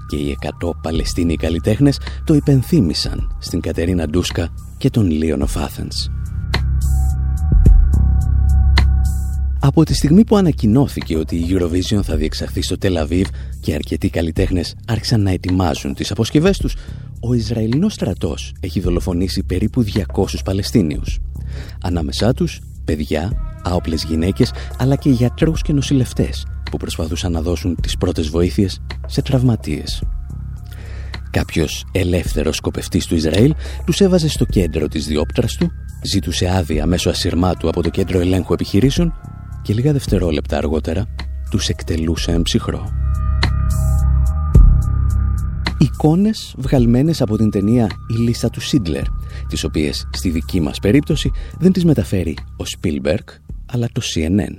και 0.07 0.15
οι 0.15 0.37
100 0.41 0.47
Παλαιστίνοι 0.81 1.35
καλλιτέχνες 1.35 1.99
το 2.23 2.33
υπενθύμησαν 2.33 3.37
στην 3.39 3.61
Κατερίνα 3.61 4.07
Ντούσκα 4.07 4.53
και 4.77 4.89
τον 4.89 5.11
Λίον 5.11 5.43
of 5.43 5.67
Από 9.59 9.83
τη 9.83 9.93
στιγμή 9.93 10.23
που 10.23 10.35
ανακοινώθηκε 10.35 11.17
ότι 11.17 11.35
η 11.35 11.45
Eurovision 11.49 11.99
θα 12.03 12.15
διεξαχθεί 12.15 12.61
στο 12.61 12.77
Τελαβίβ 12.77 13.27
και 13.59 13.73
αρκετοί 13.73 14.09
καλλιτέχνες 14.09 14.75
άρχισαν 14.87 15.21
να 15.21 15.31
ετοιμάζουν 15.31 15.93
τις 15.93 16.11
αποσκευές 16.11 16.57
τους, 16.57 16.75
ο 17.19 17.33
Ισραηλινός 17.33 17.93
στρατός 17.93 18.53
έχει 18.59 18.79
δολοφονήσει 18.79 19.43
περίπου 19.43 19.83
200 19.83 20.43
Παλαιστίνιους. 20.45 21.19
Ανάμεσά 21.81 22.33
τους, 22.33 22.59
παιδιά, 22.85 23.31
άοπλες 23.63 24.03
γυναίκες, 24.03 24.51
αλλά 24.77 24.95
και 24.95 25.09
γιατρούς 25.09 25.61
και 25.61 25.73
νοσηλευτές 25.73 26.45
που 26.73 26.79
προσπαθούσαν 26.79 27.31
να 27.31 27.41
δώσουν 27.41 27.75
τις 27.81 27.97
πρώτες 27.97 28.29
βοήθειες 28.29 28.81
σε 29.07 29.21
τραυματίες. 29.21 30.03
Κάποιος 31.31 31.85
ελεύθερος 31.91 32.55
σκοπευτής 32.55 33.05
του 33.05 33.15
Ισραήλ 33.15 33.53
τους 33.85 33.99
έβαζε 33.99 34.29
στο 34.29 34.45
κέντρο 34.45 34.87
της 34.87 35.05
διόπτρας 35.05 35.55
του, 35.55 35.71
ζήτουσε 36.03 36.49
άδεια 36.49 36.85
μέσω 36.85 37.09
ασυρμάτου 37.09 37.67
από 37.69 37.81
το 37.81 37.89
κέντρο 37.89 38.19
ελέγχου 38.19 38.53
επιχειρήσεων 38.53 39.13
και 39.61 39.73
λίγα 39.73 39.93
δευτερόλεπτα 39.93 40.57
αργότερα 40.57 41.05
τους 41.49 41.67
εκτελούσε 41.67 42.31
εμψυχρό. 42.31 42.89
Εικόνες 45.77 46.55
βγαλμένες 46.57 47.21
από 47.21 47.37
την 47.37 47.49
ταινία 47.49 47.87
«Η 48.07 48.13
λίστα 48.13 48.49
του 48.49 48.61
Σίντλερ», 48.61 49.03
τις 49.47 49.63
οποίες 49.63 50.07
στη 50.11 50.29
δική 50.29 50.59
μας 50.59 50.79
περίπτωση 50.79 51.31
δεν 51.59 51.71
τις 51.71 51.85
μεταφέρει 51.85 52.37
ο 52.57 52.65
Σπίλμπερκ, 52.65 53.29
αλλά 53.73 53.89
το 53.91 54.01
CNN. 54.13 54.55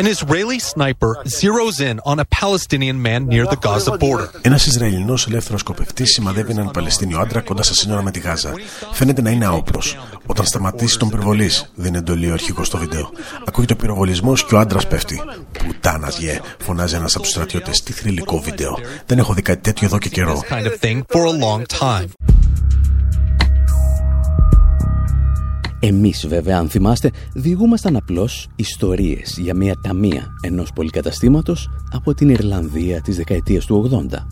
An 0.00 0.06
Israeli 0.14 0.58
sniper 0.72 1.12
zeroes 1.40 1.78
in 1.88 1.96
on 2.10 2.16
a 2.24 2.26
Palestinian 2.40 2.98
man 3.06 3.20
near 3.32 3.46
the 3.46 3.60
Gaza 3.66 3.96
border. 3.98 4.28
Ένας 4.42 4.66
Ισραηλινός 4.66 5.26
ελεύθερος 5.26 5.60
σκοπευτής 5.60 6.12
σημαδεύει 6.12 6.50
έναν 6.50 6.70
Παλαιστίνιο 6.70 7.18
άντρα 7.18 7.40
κοντά 7.40 7.62
στα 7.62 7.74
σύνορα 7.74 8.02
με 8.02 8.10
τη 8.10 8.20
Γάζα. 8.20 8.52
Φαίνεται 8.92 9.22
να 9.22 9.30
είναι 9.30 9.46
άοπλος. 9.46 9.98
Όταν 10.26 10.46
σταματήσει 10.46 10.98
τον 10.98 11.08
πυροβολής, 11.08 11.72
δεν 11.74 11.86
είναι 11.86 11.98
εντολή 11.98 12.30
ο 12.30 12.32
αρχικό 12.32 12.64
στο 12.64 12.78
βίντεο. 12.78 13.10
Ακούγεται 13.46 13.72
ο 13.72 13.76
πυροβολισμός 13.76 14.44
και 14.44 14.54
ο 14.54 14.58
άντρας 14.58 14.86
πέφτει. 14.86 15.22
Πουτάνας 15.52 16.18
γε, 16.18 16.40
φωνάζει 16.58 16.94
ένας 16.94 17.14
από 17.14 17.22
τους 17.22 17.32
στρατιώτες. 17.32 17.82
Τι 17.82 17.92
θρηλυκό 17.92 18.38
βίντεο. 18.38 18.78
Δεν 19.06 19.18
έχω 19.18 19.32
δει 19.34 19.42
κάτι 19.42 19.60
τέτοιο 19.60 19.86
εδώ 19.86 19.98
και 19.98 20.08
καιρό. 20.08 20.42
Εμείς 25.80 26.26
βέβαια, 26.26 26.58
αν 26.58 26.68
θυμάστε, 26.68 27.10
διηγούμασταν 27.34 27.96
απλώς 27.96 28.48
ιστορίες 28.56 29.38
για 29.40 29.54
μια 29.54 29.74
ταμεία 29.82 30.26
ενός 30.42 30.72
πολυκαταστήματος 30.72 31.70
από 31.92 32.14
την 32.14 32.28
Ιρλανδία 32.28 33.00
της 33.00 33.16
δεκαετίας 33.16 33.66
του 33.66 33.90
80. 34.10 34.26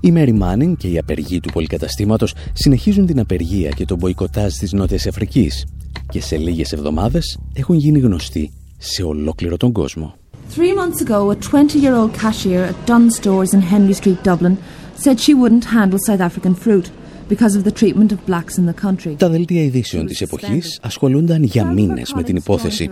Η 0.00 0.12
Μέρι 0.12 0.32
Μάνιν 0.32 0.76
και 0.76 0.88
οι 0.88 0.98
απεργοί 0.98 1.40
του 1.40 1.52
πολυκαταστήματος 1.52 2.34
συνεχίζουν 2.52 3.06
την 3.06 3.20
απεργία 3.20 3.68
και 3.68 3.84
τον 3.84 3.98
μποϊκοτάζ 3.98 4.54
της 4.54 4.72
Νότιας 4.72 5.06
Αφρικής 5.06 5.66
και 6.08 6.20
σε 6.20 6.36
λίγες 6.36 6.72
εβδομάδες 6.72 7.38
έχουν 7.52 7.76
γίνει 7.76 7.98
γνωστοί 7.98 8.52
σε 8.78 9.02
ολόκληρο 9.02 9.56
τον 9.56 9.72
κόσμο. 9.72 10.14
Three 10.56 10.74
months 10.74 11.00
ago, 11.00 11.30
a 11.30 11.36
20-year-old 11.36 12.12
cashier 12.22 12.62
at 12.70 12.76
Dunn 12.86 13.10
Stores 13.10 13.54
in 13.54 13.62
Henry 13.72 13.94
Street, 13.94 14.22
Dublin, 14.22 14.56
said 15.02 15.18
she 15.18 15.32
wouldn't 15.34 15.64
handle 15.76 15.98
South 16.06 16.20
African 16.20 16.54
fruit. 16.54 16.86
Τα 19.16 19.28
δελτία 19.28 19.62
ειδήσεων 19.62 20.06
της 20.06 20.20
εποχής 20.20 20.78
ασχολούνταν 20.82 21.42
για 21.42 21.64
μήνες 21.64 22.12
με 22.14 22.22
την 22.22 22.36
υπόθεση. 22.36 22.90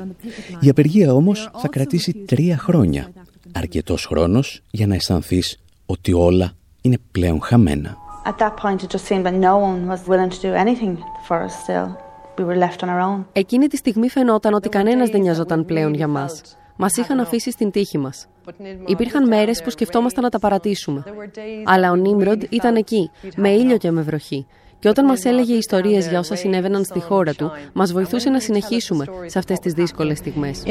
Η 0.60 0.68
απεργία 0.68 1.14
όμως 1.14 1.50
θα 1.56 1.68
κρατήσει 1.68 2.12
τρία 2.12 2.58
χρόνια. 2.58 3.12
Αρκετός 3.52 4.06
χρόνος 4.06 4.62
για 4.70 4.86
να 4.86 4.94
αισθανθείς 4.94 5.58
ότι 5.86 6.12
όλα 6.12 6.52
είναι 6.80 6.98
πλέον 7.10 7.42
χαμένα. 7.42 7.96
Εκείνη 13.32 13.66
τη 13.66 13.76
στιγμή 13.76 14.08
φαινόταν 14.08 14.54
ότι 14.54 14.68
κανένας 14.68 15.10
δεν 15.10 15.20
νοιαζόταν 15.20 15.64
πλέον 15.64 15.94
για 15.94 16.08
μας. 16.08 16.40
Μας 16.76 16.96
είχαν 16.96 17.20
αφήσει 17.20 17.50
στην 17.50 17.70
τύχη 17.70 17.98
μας. 17.98 18.28
Υπήρχαν 18.86 19.28
μέρες 19.28 19.62
που 19.62 19.70
σκεφτόμασταν 19.70 20.22
να 20.22 20.28
τα 20.28 20.38
παρατήσουμε. 20.38 21.04
Αλλά 21.64 21.90
ο 21.90 21.94
Νίμροντ 21.94 22.42
ήταν 22.50 22.76
εκεί, 22.76 23.10
με 23.36 23.48
ήλιο 23.48 23.76
και 23.76 23.90
με 23.90 24.02
βροχή. 24.02 24.46
Και 24.78 24.88
όταν 24.88 25.04
μας 25.04 25.24
έλεγε 25.24 25.54
ιστορίες 25.54 26.08
για 26.08 26.18
όσα 26.18 26.36
συνέβαιναν 26.36 26.84
στη 26.84 27.00
χώρα 27.00 27.34
του, 27.34 27.50
μας 27.72 27.92
βοηθούσε 27.92 28.30
να 28.30 28.40
συνεχίσουμε 28.40 29.04
σε 29.26 29.38
αυτές 29.38 29.58
τις 29.58 29.72
δύσκολες 29.72 30.18
στιγμές. 30.18 30.62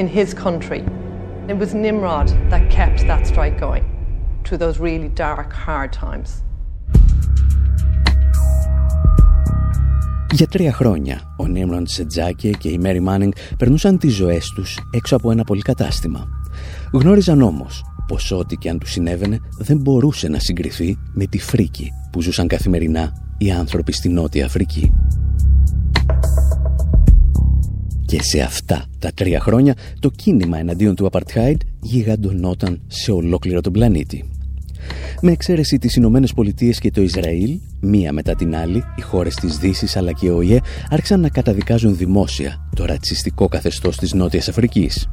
Για 10.33 10.47
τρία 10.47 10.73
χρόνια, 10.73 11.35
ο 11.37 11.47
Νίμροντ 11.47 11.87
Σετζάκε 11.87 12.49
και 12.49 12.69
η 12.69 12.77
Μέρι 12.77 12.99
Μάνινγκ 12.99 13.31
περνούσαν 13.57 13.97
τις 13.97 14.13
ζωές 14.13 14.51
τους 14.55 14.77
έξω 14.91 15.15
από 15.15 15.31
ένα 15.31 15.43
πολυκατάστημα. 15.43 16.27
Γνώριζαν 16.91 17.41
όμως 17.41 17.83
πως 18.07 18.31
ό,τι 18.31 18.55
και 18.55 18.69
αν 18.69 18.79
του 18.79 18.87
συνέβαινε 18.87 19.39
δεν 19.57 19.77
μπορούσε 19.77 20.27
να 20.27 20.39
συγκριθεί 20.39 20.97
με 21.13 21.25
τη 21.25 21.39
φρίκη 21.39 21.89
που 22.11 22.21
ζούσαν 22.21 22.47
καθημερινά 22.47 23.13
οι 23.37 23.51
άνθρωποι 23.51 23.91
στη 23.91 24.09
Νότια 24.09 24.45
Αφρική. 24.45 24.91
Και 28.05 28.21
σε 28.21 28.41
αυτά 28.41 28.85
τα 28.99 29.11
τρία 29.13 29.39
χρόνια 29.39 29.75
το 29.99 30.09
κίνημα 30.09 30.57
εναντίον 30.57 30.95
του 30.95 31.09
Apartheid 31.11 31.57
γιγαντωνόταν 31.81 32.81
σε 32.87 33.11
ολόκληρο 33.11 33.61
τον 33.61 33.73
πλανήτη. 33.73 34.29
Με 35.21 35.31
εξαίρεση 35.31 35.77
τις 35.77 35.95
Ηνωμένες 35.95 36.33
Πολιτείες 36.33 36.79
και 36.79 36.91
το 36.91 37.01
Ισραήλ, 37.01 37.59
μία 37.79 38.13
μετά 38.13 38.35
την 38.35 38.55
άλλη, 38.55 38.83
οι 38.95 39.01
χώρες 39.01 39.35
της 39.35 39.57
Δύσης 39.57 39.95
αλλά 39.95 40.11
και 40.11 40.29
ο 40.29 40.41
ΙΕ 40.41 40.59
άρχισαν 40.89 41.19
να 41.19 41.29
καταδικάζουν 41.29 41.97
δημόσια 41.97 42.67
το 42.75 42.85
ρατσιστικό 42.85 43.47
καθεστώς 43.47 43.97
της 43.97 44.13
Νότιας 44.13 44.47
Αφρικής. 44.47 45.07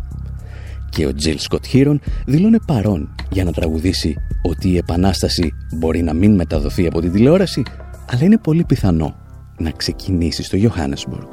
Και 0.90 1.06
ο 1.06 1.14
Τζιλ 1.14 1.38
Σκοτ 1.38 1.66
Χίρον 1.66 2.00
δηλώνει 2.26 2.58
παρόν 2.66 3.14
για 3.30 3.44
να 3.44 3.52
τραγουδήσει 3.52 4.16
ότι 4.42 4.68
η 4.68 4.76
Επανάσταση 4.76 5.52
μπορεί 5.74 6.02
να 6.02 6.12
μην 6.14 6.34
μεταδοθεί 6.34 6.86
από 6.86 7.00
την 7.00 7.12
τηλεόραση, 7.12 7.62
αλλά 8.10 8.24
είναι 8.24 8.38
πολύ 8.38 8.64
πιθανό 8.64 9.16
να 9.58 9.70
ξεκινήσει 9.70 10.42
στο 10.42 10.58
Johannesburg. 10.60 11.28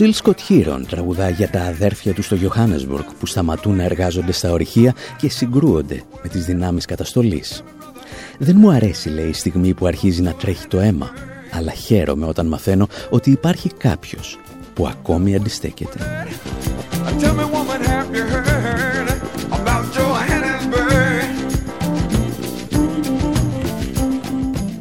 Τζιλ 0.00 0.14
Σκοτ 0.14 0.40
Χίρον 0.40 0.86
τραγουδά 0.86 1.28
για 1.28 1.50
τα 1.50 1.62
αδέρφια 1.62 2.14
του 2.14 2.22
στο 2.22 2.36
Johannesburg 2.40 3.04
που 3.18 3.26
σταματούν 3.26 3.76
να 3.76 3.82
εργάζονται 3.82 4.32
στα 4.32 4.52
ορυχεία 4.52 4.94
και 5.18 5.28
συγκρούονται 5.28 6.02
με 6.22 6.28
τις 6.28 6.44
δυνάμεις 6.44 6.84
καταστολής. 6.84 7.62
Δεν 8.38 8.56
μου 8.58 8.70
αρέσει, 8.70 9.08
λέει, 9.08 9.28
η 9.28 9.32
στιγμή 9.32 9.74
που 9.74 9.86
αρχίζει 9.86 10.22
να 10.22 10.32
τρέχει 10.32 10.66
το 10.66 10.80
αίμα, 10.80 11.10
αλλά 11.52 11.72
χαίρομαι 11.72 12.26
όταν 12.26 12.46
μαθαίνω 12.46 12.88
ότι 13.10 13.30
υπάρχει 13.30 13.68
κάποιος 13.68 14.38
που 14.74 14.86
ακόμη 14.86 15.34
αντιστέκεται. 15.34 15.98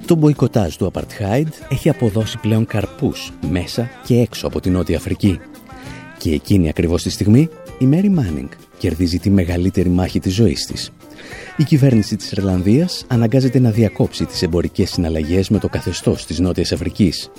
Το 0.10 0.16
μποϊκοτάζ 0.16 0.76
του 0.76 0.92
Apartheid 0.94 1.48
έχει 1.70 1.90
αποδώσει 1.90 2.38
πλέον 2.38 2.66
καρπούς 2.66 3.34
μέσα 3.50 3.90
και 4.06 4.20
έξω 4.20 4.48
από 4.48 4.60
την 4.60 4.72
Νότια 4.72 4.98
Αφρική. 4.98 5.40
Και 6.18 6.32
εκείνη 6.32 6.70
ακριβώς 6.70 7.04
τη 7.04 7.10
στιγμή 7.10 7.50
η 7.80 7.86
Μέρι 7.86 8.10
Μάνινγκ 8.10 8.48
κερδίζει 8.78 9.20
τη 9.20 9.30
μεγαλύτερη 9.30 9.90
μάχη 9.90 10.20
της 10.20 10.34
ζωής 10.34 10.66
της. 10.66 10.92
Η 11.58 11.64
κυβέρνηση 11.64 12.16
της 12.16 12.32
Ιρλανδίας 12.32 13.06
αναγκάζεται 13.08 13.60
να 13.60 13.72
διακόψει 13.72 14.26
τις 14.26 14.42
εμπορικές 14.42 14.90
συναλλαγές 14.90 15.50
με 15.50 15.60
το 15.60 15.70
καθεστώς 15.70 16.26
της 16.26 16.40
Νότιας 16.40 16.72
Αφρικής. 16.72 17.30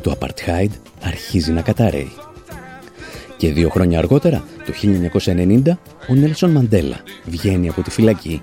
Το 0.00 0.16
Apartheid 0.18 0.70
αρχίζει 1.02 1.52
να 1.52 1.62
καταραίει. 1.62 2.12
Και 3.36 3.52
δύο 3.52 3.68
χρόνια 3.68 3.98
αργότερα, 3.98 4.44
το 4.66 4.72
1990, 4.72 5.78
ο 6.08 6.14
Νέλσον 6.14 6.50
Μαντέλα 6.50 7.00
βγαίνει 7.24 7.68
από 7.68 7.82
τη 7.82 7.90
φυλακή 7.90 8.42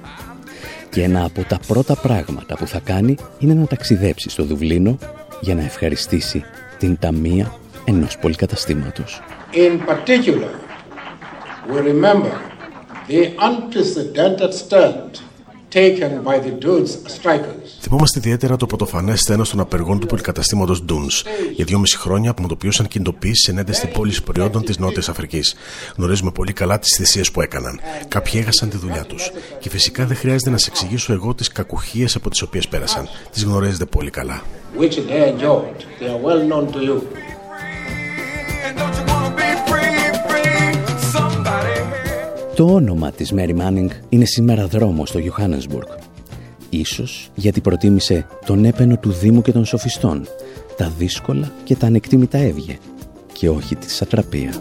και 0.91 1.03
ένα 1.03 1.23
από 1.25 1.43
τα 1.43 1.59
πρώτα 1.67 1.95
πράγματα 1.95 2.55
που 2.55 2.67
θα 2.67 2.79
κάνει 2.79 3.15
είναι 3.39 3.53
να 3.53 3.65
ταξιδέψει 3.65 4.29
στο 4.29 4.43
Δουβλίνο 4.43 4.97
για 5.41 5.55
να 5.55 5.63
ευχαριστήσει 5.63 6.43
την 6.77 6.97
ταμεία 6.99 7.53
ενός 7.85 8.17
πολυκαταστήματος. 8.17 9.21
In 9.53 9.79
particular, 9.89 10.51
we 11.71 11.79
remember 11.91 12.33
the 13.07 13.21
unprecedented 13.47 14.53
stand 14.53 15.30
Θυμόμαστε 17.79 18.19
ιδιαίτερα 18.19 18.55
το 18.55 18.65
πρωτοφανές 18.65 19.19
στένο 19.19 19.43
των 19.43 19.59
απεργών 19.59 19.99
του 19.99 20.07
πολυκαταστήματος 20.07 20.83
Dunes 20.89 21.25
για 21.55 21.65
δυόμιση 21.65 21.97
χρόνια 21.97 22.33
που 22.33 22.41
μετωπίωσαν 22.41 22.87
κινητοποίηση 22.87 23.51
ενέντε 23.51 23.73
στην 23.73 23.91
πώληση 23.91 24.23
προϊόντων 24.23 24.63
της 24.63 24.77
Νότιας 24.77 25.09
Αφρικής. 25.09 25.55
Γνωρίζουμε 25.97 26.31
πολύ 26.31 26.53
καλά 26.53 26.79
τις 26.79 26.95
θυσίες 26.95 27.31
που 27.31 27.41
έκαναν. 27.41 27.79
Κάποιοι 28.07 28.33
έχασαν 28.35 28.69
τη 28.69 28.77
δουλειά 28.77 29.03
τους. 29.03 29.31
Και 29.59 29.69
φυσικά 29.69 30.05
δεν 30.05 30.17
χρειάζεται 30.17 30.49
να 30.49 30.57
σα 30.57 30.69
εξηγήσω 30.69 31.13
εγώ 31.13 31.35
τις 31.35 31.47
κακουχίες 31.47 32.15
από 32.15 32.29
τις 32.29 32.41
οποίες 32.41 32.67
πέρασαν. 32.67 33.07
Τις 33.31 33.43
γνωρίζετε 33.43 33.85
πολύ 33.85 34.09
καλά. 34.09 34.41
Το 42.61 42.73
όνομα 42.73 43.11
της 43.11 43.33
Mary 43.35 43.57
Manning 43.57 43.87
είναι 44.09 44.25
σήμερα 44.25 44.67
δρόμος 44.67 45.09
στο 45.09 45.19
Johannesburg. 45.19 45.97
Ίσως 46.69 47.29
γιατί 47.35 47.61
προτίμησε 47.61 48.27
τον 48.45 48.65
έπαινο 48.65 48.97
του 48.97 49.11
Δήμου 49.11 49.41
και 49.41 49.51
των 49.51 49.65
σοφιστών, 49.65 50.27
τα 50.77 50.91
δύσκολα 50.97 51.51
και 51.63 51.75
τα 51.75 51.87
ανεκτήμητα 51.87 52.37
έβγε 52.37 52.77
και 53.33 53.49
όχι 53.49 53.75
τη 53.75 53.91
σατραπία. 53.91 54.53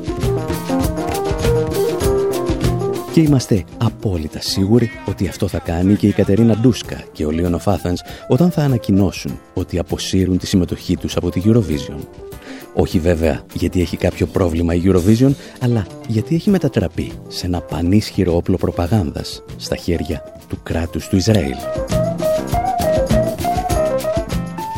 Και 3.12 3.20
είμαστε 3.20 3.64
απόλυτα 3.78 4.40
σίγουροι 4.40 4.90
ότι 5.06 5.28
αυτό 5.28 5.48
θα 5.48 5.58
κάνει 5.58 5.94
και 5.94 6.06
η 6.06 6.12
Κατερίνα 6.12 6.56
Ντούσκα 6.56 7.04
και 7.12 7.26
ο 7.26 7.30
Λίον 7.30 7.60
Φάθανς 7.60 8.00
όταν 8.28 8.50
θα 8.50 8.62
ανακοινώσουν 8.62 9.38
ότι 9.54 9.78
αποσύρουν 9.78 10.38
τη 10.38 10.46
συμμετοχή 10.46 10.96
τους 10.96 11.16
από 11.16 11.30
τη 11.30 11.42
Eurovision. 11.44 12.29
Όχι 12.74 12.98
βέβαια 12.98 13.44
γιατί 13.52 13.80
έχει 13.80 13.96
κάποιο 13.96 14.26
πρόβλημα 14.26 14.74
η 14.74 14.82
Eurovision, 14.84 15.32
αλλά 15.60 15.86
γιατί 16.08 16.34
έχει 16.34 16.50
μετατραπεί 16.50 17.12
σε 17.28 17.46
ένα 17.46 17.60
πανίσχυρο 17.60 18.36
όπλο 18.36 18.56
προπαγάνδας 18.56 19.42
στα 19.56 19.76
χέρια 19.76 20.22
του 20.48 20.58
κράτους 20.62 21.08
του 21.08 21.16
Ισραήλ. 21.16 21.56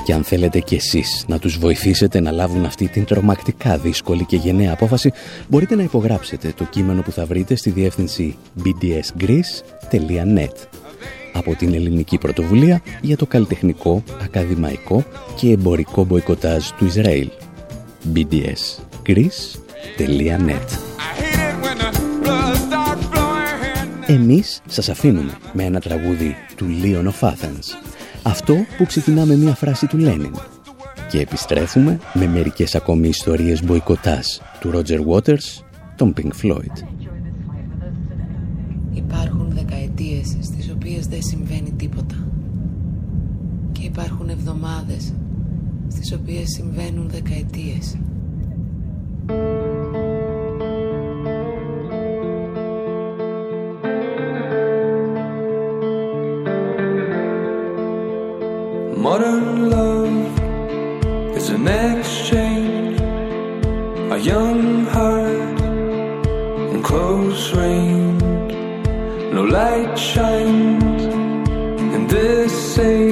Και 0.04 0.12
αν 0.12 0.24
θέλετε 0.24 0.60
κι 0.60 0.74
εσείς 0.74 1.24
να 1.28 1.38
τους 1.38 1.58
βοηθήσετε 1.58 2.20
να 2.20 2.30
λάβουν 2.30 2.64
αυτή 2.64 2.88
την 2.88 3.04
τρομακτικά 3.04 3.78
δύσκολη 3.78 4.24
και 4.24 4.36
γενναία 4.36 4.72
απόφαση, 4.72 5.12
μπορείτε 5.48 5.74
να 5.74 5.82
υπογράψετε 5.82 6.52
το 6.56 6.64
κείμενο 6.64 7.02
που 7.02 7.10
θα 7.10 7.26
βρείτε 7.26 7.54
στη 7.54 7.70
διεύθυνση 7.70 8.36
bdsgreece.net 8.64 10.54
από 11.32 11.54
την 11.54 11.74
ελληνική 11.74 12.18
πρωτοβουλία 12.18 12.82
για 13.00 13.16
το 13.16 13.26
καλλιτεχνικό, 13.26 14.02
ακαδημαϊκό 14.22 15.04
και 15.36 15.50
εμπορικό 15.50 16.04
μποϊκοτάζ 16.04 16.68
του 16.78 16.84
Ισραήλ 16.84 17.30
bdsgreece.net 18.14 18.82
Εμείς 24.06 24.60
σας 24.66 24.88
αφήνουμε 24.88 25.32
με 25.52 25.64
ένα 25.64 25.80
τραγούδι 25.80 26.34
του 26.56 26.66
Leon 26.82 27.04
of 27.04 27.20
Athens. 27.28 27.92
Αυτό 28.22 28.54
που 28.76 28.86
ξεκινά 28.86 29.24
με 29.24 29.36
μια 29.36 29.54
φράση 29.54 29.86
του 29.86 29.98
Λένιν. 29.98 30.34
Και 31.10 31.20
επιστρέφουμε 31.20 31.98
με 32.14 32.26
μερικές 32.26 32.74
ακόμη 32.74 33.08
ιστορίες 33.08 33.64
μποϊκοτάζ 33.64 34.26
του 34.60 34.70
Roger 34.74 35.00
Waters, 35.06 35.62
τον 35.96 36.14
Pink 36.16 36.30
Floyd. 36.42 36.86
Υπάρχουν 38.94 39.50
δεκαετίες 39.54 40.36
στις 40.40 40.70
οποίες 40.74 41.06
δεν 41.06 41.22
συμβαίνει 41.22 41.72
τίποτα. 41.76 42.26
Και 43.72 43.82
υπάρχουν 43.82 44.28
εβδομάδες 44.28 45.12
στις 46.01 46.13
οποίες 46.13 46.49
συμβαίνουν 46.49 47.09
δεκαετίες. 47.09 47.97
Modern 59.09 59.69
love 59.75 60.31
is 61.37 61.47
an 61.57 61.67
exchange, 61.67 62.99
a 64.15 64.17
young 64.31 64.85
heart 64.95 65.59
in 66.73 66.79
close 66.89 67.53
range. 67.53 68.53
No 69.33 69.43
light 69.43 69.95
shines 69.97 71.03
in 71.95 72.03
this 72.07 72.77
age. 72.79 73.10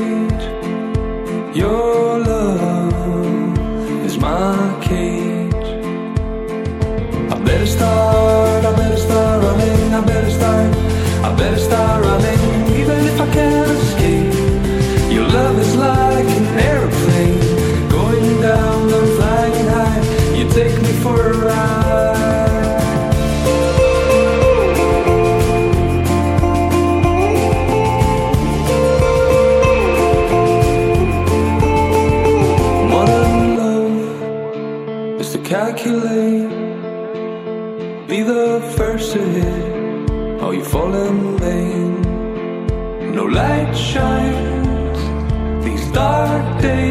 Dark 45.93 46.63
days. 46.63 46.90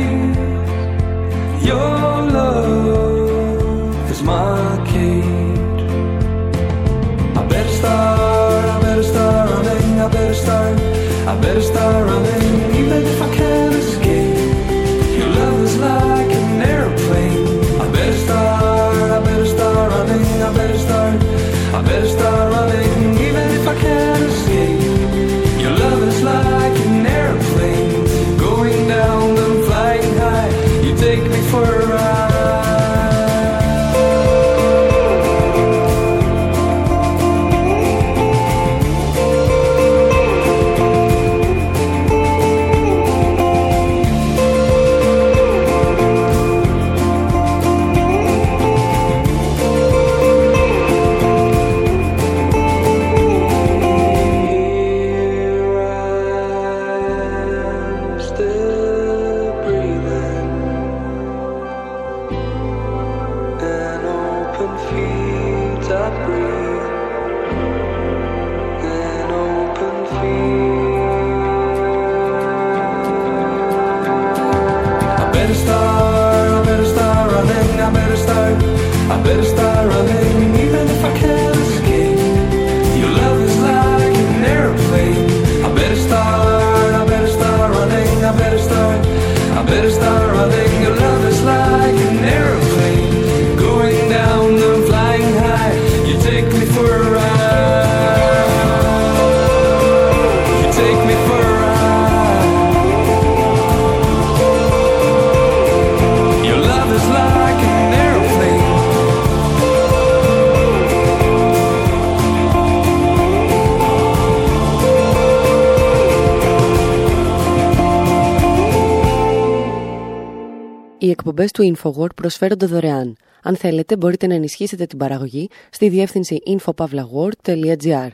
Οι 121.20 121.22
εκπομπές 121.22 121.52
του 121.52 121.76
InfoWord 121.76 122.16
προσφέρονται 122.16 122.66
δωρεάν. 122.66 123.16
Αν 123.44 123.56
θέλετε, 123.56 123.98
μπορείτε 123.98 124.28
να 124.28 124.34
ενισχύσετε 124.34 124.86
την 124.86 124.98
παραγωγή 124.98 125.50
στη 125.70 125.90
διεύθυνση 125.90 126.42
infopavlagor.gr. 126.46 128.10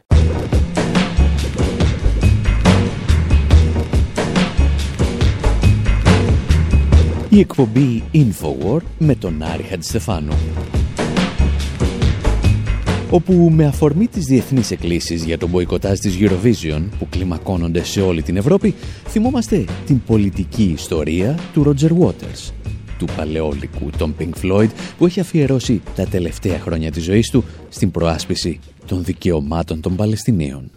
Η 7.29 7.39
εκπομπή 7.39 8.03
InfoWord 8.13 8.83
με 8.97 9.15
τον 9.15 9.43
Άρη 9.43 9.63
Χατζηστεφάνου 9.63 10.33
όπου 13.09 13.33
με 13.33 13.65
αφορμή 13.65 14.07
τις 14.07 14.25
διεθνείς 14.25 14.71
εκκλήσεις 14.71 15.23
για 15.23 15.37
τον 15.37 15.49
μποϊκοτάζ 15.49 15.99
της 15.99 16.17
Eurovision 16.19 16.87
που 16.99 17.07
κλιμακώνονται 17.09 17.83
σε 17.83 18.01
όλη 18.01 18.21
την 18.21 18.37
Ευρώπη, 18.37 18.75
θυμόμαστε 19.07 19.65
την 19.85 20.03
πολιτική 20.03 20.71
ιστορία 20.75 21.39
του 21.53 21.63
Roger 21.63 21.91
Waters, 21.91 22.64
του 22.97 23.07
παλαιόλικου 23.15 23.89
των 23.97 24.15
Pink 24.19 24.31
Floyd 24.43 24.69
που 24.97 25.05
έχει 25.05 25.19
αφιερώσει 25.19 25.81
τα 25.95 26.05
τελευταία 26.05 26.59
χρόνια 26.59 26.91
της 26.91 27.03
ζωής 27.03 27.29
του 27.29 27.43
στην 27.69 27.91
προάσπιση 27.91 28.59
των 28.85 29.03
δικαιωμάτων 29.03 29.81
των 29.81 29.95
Παλαιστινίων. 29.95 30.71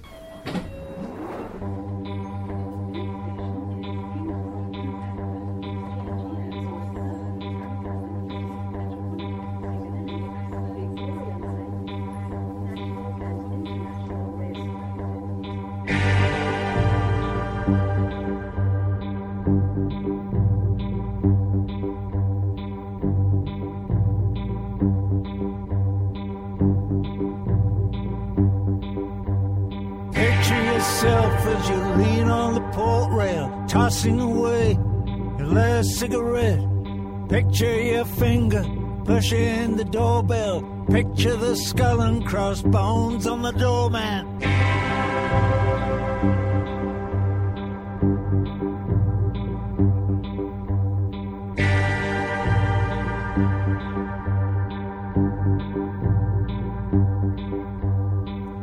Doorbell. 40.08 40.62
Picture 40.90 41.36
the 41.36 41.54
skull 41.54 42.00
and 42.00 42.26
crossbones 42.26 43.26
on 43.26 43.42
the 43.42 43.52
doormat. 43.52 44.24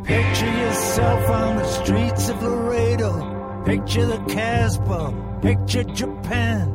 Picture 0.04 0.54
yourself 0.64 1.30
on 1.30 1.56
the 1.58 1.68
streets 1.80 2.30
of 2.30 2.42
Laredo. 2.42 3.64
Picture 3.66 4.06
the 4.08 4.18
Casbah. 4.34 5.14
Picture 5.42 5.84
Japan. 5.84 6.66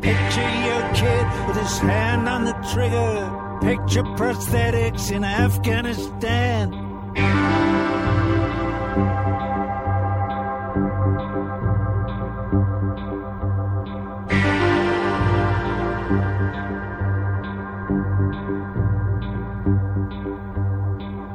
Picture 0.00 0.50
your 0.68 0.82
kid 0.94 1.26
with 1.46 1.56
his 1.56 1.78
hand 1.78 2.28
on 2.28 2.44
the 2.44 2.54
trigger. 2.72 3.45
Picture 3.60 4.02
prosthetics 4.02 5.10
in 5.10 5.24
Afghanistan. 5.24 6.70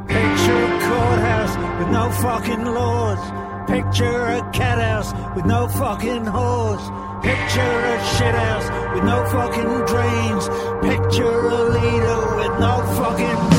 Picture 0.08 0.64
a 0.64 0.80
courthouse 0.88 1.56
with 1.80 1.90
no 1.90 2.12
fucking 2.22 2.66
laws. 2.66 3.70
Picture 3.70 4.24
a 4.26 4.41
cat 4.62 4.78
house 4.78 5.12
with 5.36 5.46
no 5.46 5.68
fucking 5.68 6.26
whores. 6.36 6.84
Picture 7.24 7.76
a 7.94 7.98
shithouse 8.16 8.68
with 8.94 9.04
no 9.12 9.18
fucking 9.36 9.72
drains. 9.92 10.46
Picture 10.90 11.40
a 11.58 11.62
leader 11.78 12.22
with 12.40 12.54
no 12.66 12.74
fucking 13.00 13.51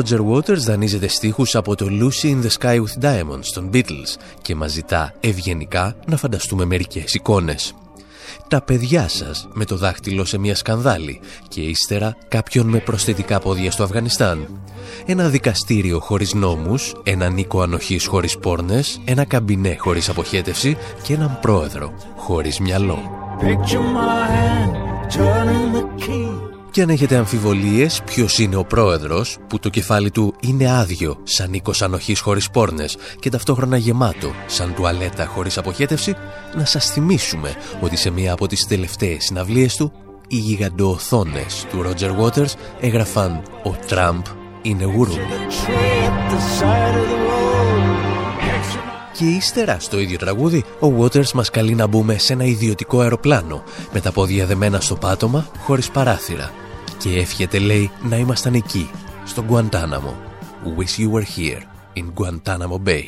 Roger 0.00 0.20
Waters 0.30 0.58
δανείζεται 0.58 1.08
στίχους 1.08 1.54
από 1.54 1.74
το 1.74 1.86
Lucy 1.90 2.26
in 2.26 2.42
the 2.42 2.50
Sky 2.58 2.76
with 2.76 3.04
Diamonds 3.04 3.46
των 3.54 3.70
Beatles 3.72 4.16
και 4.42 4.54
μας 4.54 4.72
ζητά 4.72 5.14
ευγενικά 5.20 5.96
να 6.06 6.16
φανταστούμε 6.16 6.64
μερικές 6.64 7.14
εικόνες. 7.14 7.74
Τα 8.48 8.62
παιδιά 8.62 9.08
σας 9.08 9.48
με 9.52 9.64
το 9.64 9.76
δάχτυλο 9.76 10.24
σε 10.24 10.38
μια 10.38 10.54
σκανδάλη 10.54 11.20
και 11.48 11.60
ύστερα 11.60 12.16
κάποιον 12.28 12.66
με 12.66 12.78
προσθετικά 12.78 13.38
πόδια 13.38 13.70
στο 13.70 13.82
Αφγανιστάν. 13.82 14.48
Ένα 15.06 15.28
δικαστήριο 15.28 16.00
χωρίς 16.00 16.34
νόμους, 16.34 16.94
ένα 17.02 17.28
νίκο 17.28 17.62
ανοχής 17.62 18.06
χωρίς 18.06 18.38
πόρνες, 18.38 19.00
ένα 19.04 19.24
καμπινέ 19.24 19.76
χωρίς 19.78 20.08
αποχέτευση 20.08 20.76
και 21.02 21.14
έναν 21.14 21.38
πρόεδρο 21.40 21.92
χωρίς 22.16 22.58
μυαλό. 22.58 22.98
Και 26.70 26.82
αν 26.82 26.88
έχετε 26.88 27.16
αμφιβολίες 27.16 28.02
ποιος 28.04 28.38
είναι 28.38 28.56
ο 28.56 28.64
πρόεδρος 28.64 29.38
που 29.48 29.58
το 29.58 29.68
κεφάλι 29.68 30.10
του 30.10 30.34
είναι 30.40 30.72
άδειο 30.72 31.18
σαν 31.22 31.52
οίκος 31.52 31.82
ανοχής 31.82 32.20
χωρίς 32.20 32.50
πόρνες 32.50 32.96
και 33.20 33.30
ταυτόχρονα 33.30 33.76
γεμάτο 33.76 34.32
σαν 34.46 34.74
τουαλέτα 34.74 35.26
χωρίς 35.26 35.58
αποχέτευση 35.58 36.14
να 36.56 36.64
σας 36.64 36.90
θυμίσουμε 36.90 37.54
ότι 37.80 37.96
σε 37.96 38.10
μία 38.10 38.32
από 38.32 38.46
τις 38.46 38.66
τελευταίες 38.66 39.24
συναυλίες 39.24 39.76
του 39.76 39.92
οι 40.28 40.36
γιγαντοοθόνες 40.36 41.66
του 41.70 41.84
Roger 41.84 42.20
Waters 42.20 42.52
έγραφαν 42.80 43.42
«Ο 43.64 43.70
Τραμπ 43.86 44.24
είναι 44.62 44.84
γουρού». 44.84 45.14
Και 49.20 49.26
ύστερα 49.26 49.78
στο 49.78 49.98
ίδιο 49.98 50.18
τραγούδι 50.18 50.64
ο 50.80 50.86
Waters 50.98 51.30
μας 51.32 51.50
καλεί 51.50 51.74
να 51.74 51.86
μπούμε 51.86 52.18
σε 52.18 52.32
ένα 52.32 52.44
ιδιωτικό 52.44 53.00
αεροπλάνο 53.00 53.62
με 53.92 54.00
τα 54.00 54.12
πόδια 54.12 54.46
δεμένα 54.46 54.80
στο 54.80 54.96
πάτωμα 54.96 55.46
χωρίς 55.58 55.90
παράθυρα. 55.90 56.52
Και 56.98 57.18
εύχεται 57.18 57.58
λέει 57.58 57.90
να 58.02 58.16
ήμασταν 58.16 58.54
εκεί 58.54 58.90
στο 59.24 59.44
Guantanamo 59.50 60.14
Wish 60.76 61.02
you 61.02 61.10
were 61.10 61.24
here 61.36 61.62
in 61.94 62.04
Guantanamo 62.14 62.82
Bay. 62.86 63.02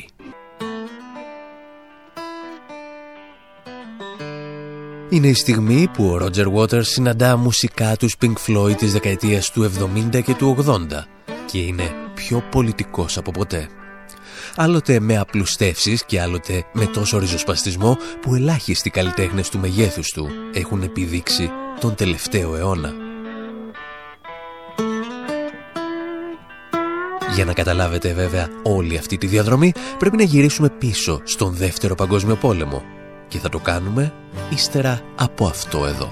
Είναι 5.09 5.27
η 5.27 5.33
στιγμή 5.33 5.87
που 5.93 6.05
ο 6.05 6.19
Roger 6.21 6.53
Waters 6.53 6.85
συναντά 6.85 7.37
μουσικά 7.37 7.95
τους 7.95 8.15
Pink 8.21 8.33
Floyd 8.47 8.75
της 8.77 8.91
δεκαετίας 8.91 9.51
του 9.51 9.71
70 10.13 10.23
και 10.23 10.33
του 10.33 10.57
80 10.67 10.79
και 11.45 11.57
είναι 11.57 11.91
πιο 12.15 12.43
πολιτικός 12.51 13.17
από 13.17 13.31
ποτέ 13.31 13.67
άλλοτε 14.55 14.99
με 14.99 15.17
απλουστεύσεις 15.17 16.05
και 16.05 16.21
άλλοτε 16.21 16.65
με 16.73 16.85
τόσο 16.85 17.19
ριζοσπαστισμό 17.19 17.97
που 18.21 18.35
ελάχιστοι 18.35 18.89
καλλιτέχνες 18.89 19.49
του 19.49 19.59
μεγέθους 19.59 20.11
του 20.11 20.29
έχουν 20.53 20.81
επιδείξει 20.81 21.49
τον 21.79 21.95
τελευταίο 21.95 22.55
αιώνα. 22.55 22.93
Για 27.35 27.45
να 27.45 27.53
καταλάβετε 27.53 28.13
βέβαια 28.13 28.47
όλη 28.63 28.97
αυτή 28.97 29.17
τη 29.17 29.27
διαδρομή 29.27 29.71
πρέπει 29.99 30.17
να 30.17 30.23
γυρίσουμε 30.23 30.69
πίσω 30.69 31.21
στον 31.23 31.53
Δεύτερο 31.53 31.95
Παγκόσμιο 31.95 32.35
Πόλεμο 32.35 32.83
και 33.27 33.39
θα 33.39 33.49
το 33.49 33.59
κάνουμε 33.59 34.13
ύστερα 34.49 35.01
από 35.15 35.45
αυτό 35.45 35.85
εδώ. 35.85 36.11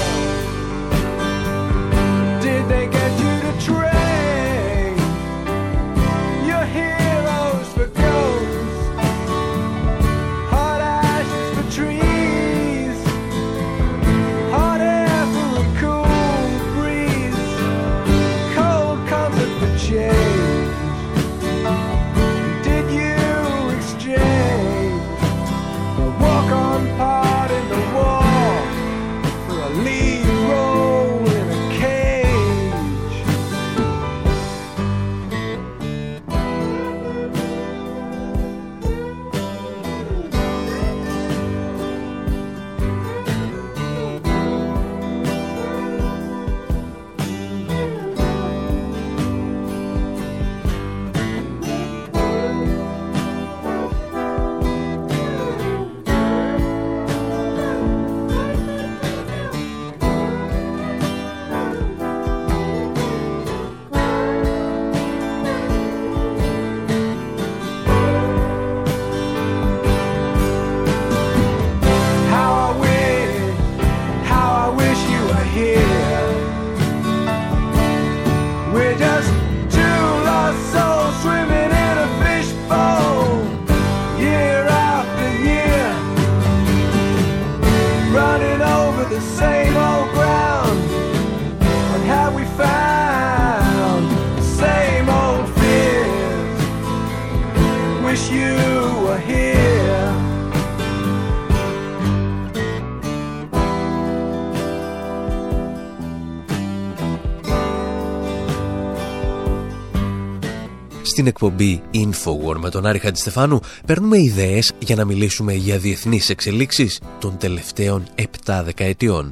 Στην 111.21 111.33
εκπομπή 111.33 111.81
Infowar 111.93 112.55
με 112.57 112.69
τον 112.69 112.85
Άρη 112.85 112.99
Χατζηστεφάνου 112.99 113.59
παίρνουμε 113.85 114.17
ιδέες 114.17 114.73
για 114.79 114.95
να 114.95 115.05
μιλήσουμε 115.05 115.53
για 115.53 115.77
διεθνείς 115.77 116.29
εξελίξεις 116.29 117.01
των 117.19 117.37
τελευταίων 117.37 118.03
7 118.45 118.61
δεκαετιών. 118.63 119.31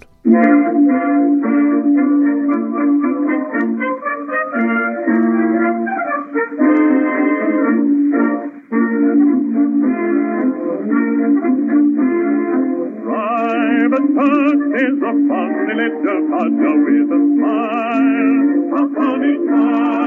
Private 13.06 14.10
Park 14.18 14.60
is 14.86 14.98
a 15.12 15.14
funny 15.30 15.74
little 15.82 16.20
codger 16.30 16.76
with 16.86 17.18
a 17.18 17.22
smile, 17.34 18.38
a 18.80 18.84
funny 18.96 19.34
smile. 19.46 19.99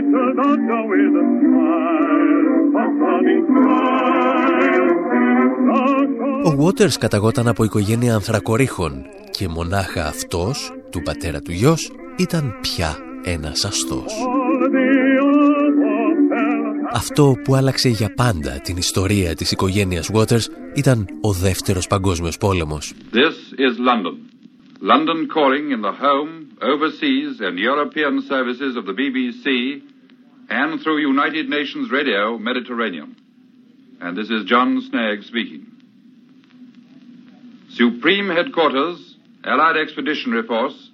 Awful 0.00 0.12
little 0.12 0.32
dodger 0.40 0.82
with 0.90 1.14
a 1.22 1.26
smile, 1.40 2.48
a 2.82 2.86
funny 3.00 3.38
smile. 3.46 3.88
Ο 6.44 6.64
Waters 6.64 6.98
καταγόταν 6.98 7.48
από 7.48 7.64
οικογένεια 7.64 8.14
ανθρακορίχων 8.14 8.92
και 9.30 9.48
μονάχα 9.48 10.06
αυτός, 10.06 10.72
του 10.90 11.02
πατέρα 11.02 11.40
του 11.40 11.52
γιος, 11.52 11.90
ήταν 12.16 12.54
πια 12.60 12.96
ένας 13.24 13.64
αστός. 13.64 14.14
Αυτό 16.92 17.34
που 17.44 17.54
άλλαξε 17.54 17.88
για 17.88 18.12
πάντα 18.14 18.60
την 18.60 18.76
ιστορία 18.76 19.34
της 19.34 19.50
οικογένειας 19.52 20.10
Waters 20.12 20.44
ήταν 20.74 21.06
ο 21.20 21.32
δεύτερος 21.32 21.86
παγκόσμιος 21.86 22.38
πόλεμος. 22.38 22.92
This 23.12 23.58
is 23.58 23.74
London. 23.88 24.39
London 24.80 25.28
calling 25.28 25.72
in 25.72 25.82
the 25.82 25.92
home, 25.92 26.56
overseas, 26.62 27.40
and 27.40 27.58
European 27.58 28.22
services 28.22 28.76
of 28.76 28.86
the 28.86 28.92
BBC 28.92 29.82
and 30.48 30.80
through 30.80 30.98
United 30.98 31.48
Nations 31.48 31.90
Radio 31.90 32.38
Mediterranean. 32.38 33.14
And 34.00 34.16
this 34.16 34.30
is 34.30 34.44
John 34.44 34.80
Snagg 34.90 35.22
speaking. 35.24 35.66
Supreme 37.70 38.28
Headquarters, 38.30 39.16
Allied 39.44 39.76
Expeditionary 39.76 40.44
Force, 40.46 40.90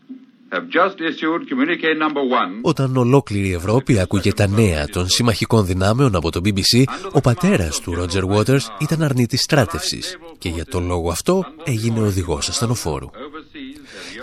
have 0.53 0.69
just 0.69 1.01
issued 1.01 1.49
communique 1.49 1.95
number 1.95 2.23
one. 2.23 2.61
Όταν 2.63 2.97
ολόκληρη 2.97 3.49
η 3.49 3.53
Ευρώπη 3.53 4.01
άκουγε 4.01 4.33
τα 4.33 4.47
νέα 4.47 4.87
των 4.87 5.09
συμμαχικών 5.09 5.67
δυνάμεων 5.67 6.15
από 6.15 6.31
το 6.31 6.41
BBC, 6.45 6.83
ο 7.13 7.21
πατέρας 7.21 7.81
του 7.81 7.95
Ρότζερ 7.95 8.23
Waters 8.25 8.67
ήταν 8.79 9.03
αρνητής 9.03 9.41
στράτευσης 9.41 10.17
και 10.39 10.49
για 10.49 10.65
τον 10.65 10.87
λόγο 10.87 11.11
αυτό 11.11 11.45
έγινε 11.65 12.01
οδηγός 12.01 12.49
ασθενοφόρου. 12.49 13.11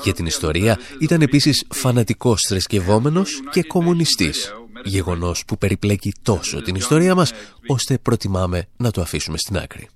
Για 0.04 0.14
την 0.14 0.26
ιστορία 0.26 0.80
ήταν 1.00 1.22
επίσης 1.22 1.66
φανατικός 1.70 2.46
θρησκευόμενος 2.48 3.42
και 3.52 3.64
κομμουνιστής, 3.64 4.54
γεγονός 4.84 5.44
που 5.48 5.58
περιπλέκει 5.58 6.14
τόσο 6.22 6.62
την 6.62 6.76
ιστορία 6.76 7.16
μας, 7.16 7.32
ώστε 7.68 7.98
προτιμάμε 7.98 8.68
να 8.78 8.92
το 8.92 9.02
αφήσουμε 9.02 9.38
στην 9.38 9.58
άκρη. 9.58 9.90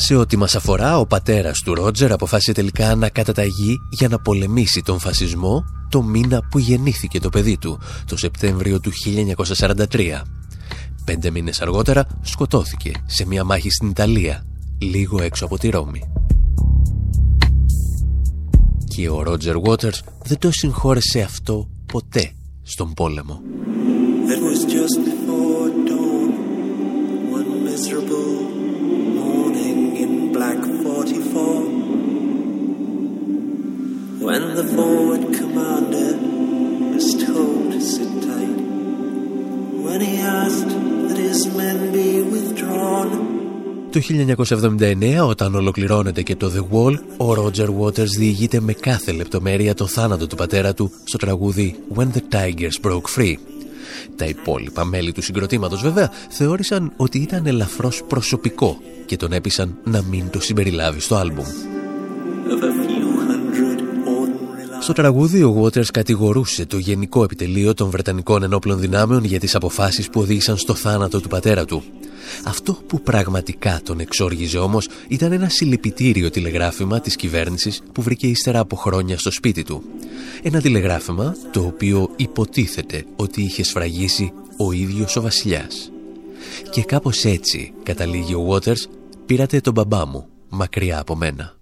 Σε 0.00 0.16
ό,τι 0.16 0.36
μας 0.36 0.54
αφορά, 0.54 0.98
ο 0.98 1.06
πατέρας 1.06 1.58
του 1.64 1.74
Ρότζερ 1.74 2.12
αποφάσισε 2.12 2.52
τελικά 2.52 2.94
να 2.94 3.08
καταταγεί 3.08 3.76
για 3.90 4.08
να 4.08 4.18
πολεμήσει 4.18 4.82
τον 4.82 4.98
φασισμό 4.98 5.64
το 5.88 6.02
μήνα 6.02 6.42
που 6.50 6.58
γεννήθηκε 6.58 7.20
το 7.20 7.28
παιδί 7.28 7.56
του, 7.58 7.80
το 8.06 8.16
Σεπτέμβριο 8.16 8.80
του 8.80 8.90
1943. 9.90 10.22
Πέντε 11.04 11.30
μήνες 11.30 11.60
αργότερα 11.60 12.06
σκοτώθηκε 12.22 12.92
σε 13.06 13.26
μια 13.26 13.44
μάχη 13.44 13.70
στην 13.70 13.88
Ιταλία, 13.88 14.44
λίγο 14.78 15.22
έξω 15.22 15.44
από 15.44 15.58
τη 15.58 15.68
Ρώμη. 15.68 16.02
Και 18.84 19.08
ο 19.08 19.22
Ρότζερ 19.22 19.54
Waters 19.62 19.98
δεν 20.24 20.38
το 20.38 20.50
συγχώρεσε 20.50 21.20
αυτό 21.20 21.68
ποτέ 21.92 22.32
στον 22.62 22.94
πόλεμο. 22.94 23.40
It 24.34 24.40
was 24.50 24.60
just 24.76 24.96
before 25.10 25.68
dawn, 25.88 26.30
one 27.38 27.50
miserable 27.68 28.34
morning 29.20 29.78
in 30.02 30.10
Black 30.36 30.60
44, 30.82 31.62
when 34.26 34.42
the 34.58 34.66
forward 34.76 35.24
commander 35.40 36.10
was 36.94 37.06
told 37.26 37.64
to 37.74 37.80
sit 37.92 38.12
tight, 38.26 38.58
when 39.84 40.00
he 40.08 40.14
asked 40.42 40.72
that 41.06 41.18
his 41.28 41.40
men 41.58 41.78
be 41.96 42.10
withdrawn. 42.34 43.27
Το 43.90 44.00
1979, 45.20 45.28
όταν 45.28 45.54
ολοκληρώνεται 45.54 46.22
και 46.22 46.36
το 46.36 46.52
The 46.54 46.76
Wall, 46.76 46.94
ο 47.16 47.32
Roger 47.32 47.68
Waters 47.80 48.08
διηγείται 48.18 48.60
με 48.60 48.72
κάθε 48.72 49.12
λεπτομέρεια 49.12 49.74
το 49.74 49.86
θάνατο 49.86 50.26
του 50.26 50.36
πατέρα 50.36 50.74
του 50.74 50.90
στο 51.04 51.18
τραγούδι 51.18 51.76
When 51.94 52.06
the 52.06 52.34
Tigers 52.34 52.90
Broke 52.90 53.16
Free. 53.16 53.34
Τα 54.16 54.24
υπόλοιπα 54.24 54.84
μέλη 54.84 55.12
του 55.12 55.22
συγκροτήματος 55.22 55.82
βέβαια 55.82 56.12
θεώρησαν 56.28 56.92
ότι 56.96 57.18
ήταν 57.18 57.46
ελαφρώς 57.46 58.02
προσωπικό 58.08 58.78
και 59.06 59.16
τον 59.16 59.32
έπεισαν 59.32 59.76
να 59.84 60.02
μην 60.02 60.30
το 60.30 60.40
συμπεριλάβει 60.40 61.00
στο 61.00 61.14
άλμπουμ. 61.14 61.46
Στο 64.80 64.92
τραγούδι 64.92 65.42
ο 65.42 65.62
Waters 65.62 65.86
κατηγορούσε 65.86 66.66
το 66.66 66.78
Γενικό 66.78 67.22
Επιτελείο 67.22 67.74
των 67.74 67.90
Βρετανικών 67.90 68.42
Ενόπλων 68.42 68.80
Δυνάμεων 68.80 69.24
για 69.24 69.40
τις 69.40 69.54
αποφάσεις 69.54 70.08
που 70.08 70.20
οδήγησαν 70.20 70.56
στο 70.56 70.74
θάνατο 70.74 71.20
του 71.20 71.28
πατέρα 71.28 71.64
του. 71.64 71.82
Αυτό 72.44 72.72
που 72.86 73.00
πραγματικά 73.00 73.80
τον 73.84 74.00
εξόργιζε 74.00 74.58
όμως 74.58 74.88
ήταν 75.08 75.32
ένα 75.32 75.48
συλληπιτήριο 75.48 76.30
τηλεγράφημα 76.30 77.00
της 77.00 77.16
κυβέρνησης 77.16 77.82
που 77.92 78.02
βρήκε 78.02 78.26
ύστερα 78.26 78.58
από 78.58 78.76
χρόνια 78.76 79.18
στο 79.18 79.30
σπίτι 79.30 79.62
του. 79.62 79.82
Ένα 80.42 80.60
τηλεγράφημα 80.60 81.36
το 81.50 81.60
οποίο 81.60 82.10
υποτίθεται 82.16 83.04
ότι 83.16 83.42
είχε 83.42 83.62
σφραγίσει 83.62 84.32
ο 84.56 84.72
ίδιος 84.72 85.16
ο 85.16 85.20
βασιλιάς. 85.20 85.90
Και 86.70 86.82
κάπως 86.84 87.24
έτσι, 87.24 87.72
καταλήγει 87.82 88.34
ο 88.34 88.46
Waters, 88.50 88.82
πήρατε 89.26 89.60
τον 89.60 89.72
μπαμπά 89.72 90.06
μου, 90.06 90.26
μακριά 90.48 90.98
από 90.98 91.16
μένα. 91.16 91.57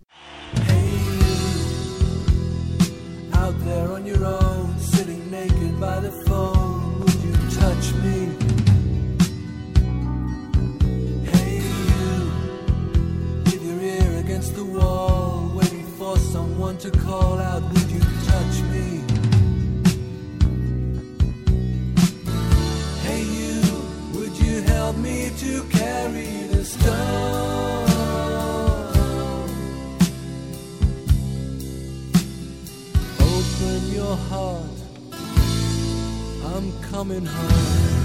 hard. 34.28 34.70
I'm 36.44 36.72
coming 36.82 37.26
home. 37.26 37.95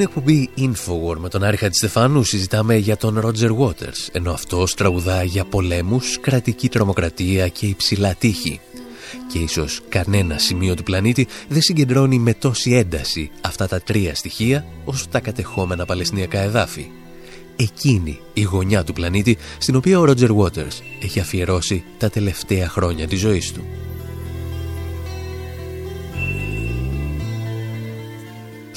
Στην 0.00 0.12
εκπομπή 0.12 0.50
Infowar 0.58 1.16
με 1.18 1.28
τον 1.28 1.44
Άρη 1.44 1.58
Στεφάνου 1.70 2.22
συζητάμε 2.22 2.76
για 2.76 2.96
τον 2.96 3.20
Roger 3.24 3.56
Waters, 3.58 4.08
ενώ 4.12 4.32
αυτός 4.32 4.74
τραγουδά 4.74 5.22
για 5.22 5.44
πολέμους, 5.44 6.18
κρατική 6.20 6.68
τρομοκρατία 6.68 7.48
και 7.48 7.66
υψηλά 7.66 8.14
τείχη. 8.14 8.60
Και 9.32 9.38
ίσως 9.38 9.80
κανένα 9.88 10.38
σημείο 10.38 10.74
του 10.74 10.82
πλανήτη 10.82 11.26
δεν 11.48 11.62
συγκεντρώνει 11.62 12.18
με 12.18 12.34
τόση 12.34 12.72
ένταση 12.74 13.30
αυτά 13.40 13.68
τα 13.68 13.80
τρία 13.80 14.14
στοιχεία 14.14 14.66
όσο 14.84 15.06
τα 15.10 15.20
κατεχόμενα 15.20 15.84
παλαιστινιακά 15.84 16.40
εδάφη. 16.40 16.86
Εκείνη 17.56 18.20
η 18.32 18.42
γωνιά 18.42 18.84
του 18.84 18.92
πλανήτη 18.92 19.38
στην 19.58 19.76
οποία 19.76 19.98
ο 20.00 20.04
Roger 20.06 20.36
Waters 20.36 20.80
έχει 21.02 21.20
αφιερώσει 21.20 21.84
τα 21.98 22.10
τελευταία 22.10 22.68
χρόνια 22.68 23.08
της 23.08 23.20
ζωής 23.20 23.52
του. 23.52 23.64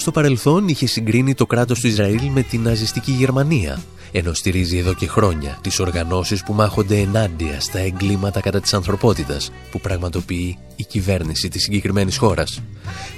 Στο 0.04 0.12
παρελθόν 0.12 0.68
είχε 0.68 0.88
συγκρίνει 0.88 1.34
το 1.34 1.45
κράτος 1.45 1.80
του 1.80 1.88
Ισραήλ 1.88 2.30
με 2.30 2.41
την 2.41 2.62
ναζιστική 2.62 3.12
Γερμανία, 3.12 3.82
ενώ 4.12 4.34
στηρίζει 4.34 4.78
εδώ 4.78 4.93
και 4.93 5.08
χρόνια 5.08 5.60
τις 5.62 5.80
οργανώσεις 5.80 6.43
που 6.43 6.54
μάχονται 6.54 6.97
ενάντια 6.97 7.60
στα 7.60 7.80
εγκλήματα 7.80 8.39
κατά 8.41 8.60
της 8.60 8.74
ανθρωπότητας 8.74 9.51
που 9.72 9.80
πραγματοποιεί 9.80 10.58
η 10.76 10.84
κυβέρνηση 10.84 11.49
της 11.49 11.64
συγκεκριμένης 11.64 12.18
χώρας. 12.18 12.62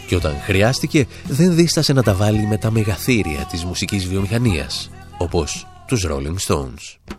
Και 0.08 0.16
όταν 0.16 0.36
χρειάστηκε 0.42 1.08
δεν 1.28 1.56
δίστασε 1.56 1.94
να 1.94 2.04
τα 2.04 2.14
βάλει 2.14 2.48
με 2.48 2.58
τα 2.58 2.72
μεγαθύρια 2.72 3.48
της 3.52 3.64
μουσικής 3.64 4.08
βιομηχανίας, 4.08 4.90
όπως 5.18 5.68
τους 5.88 6.06
Rolling 6.10 6.38
Stones. 6.48 7.16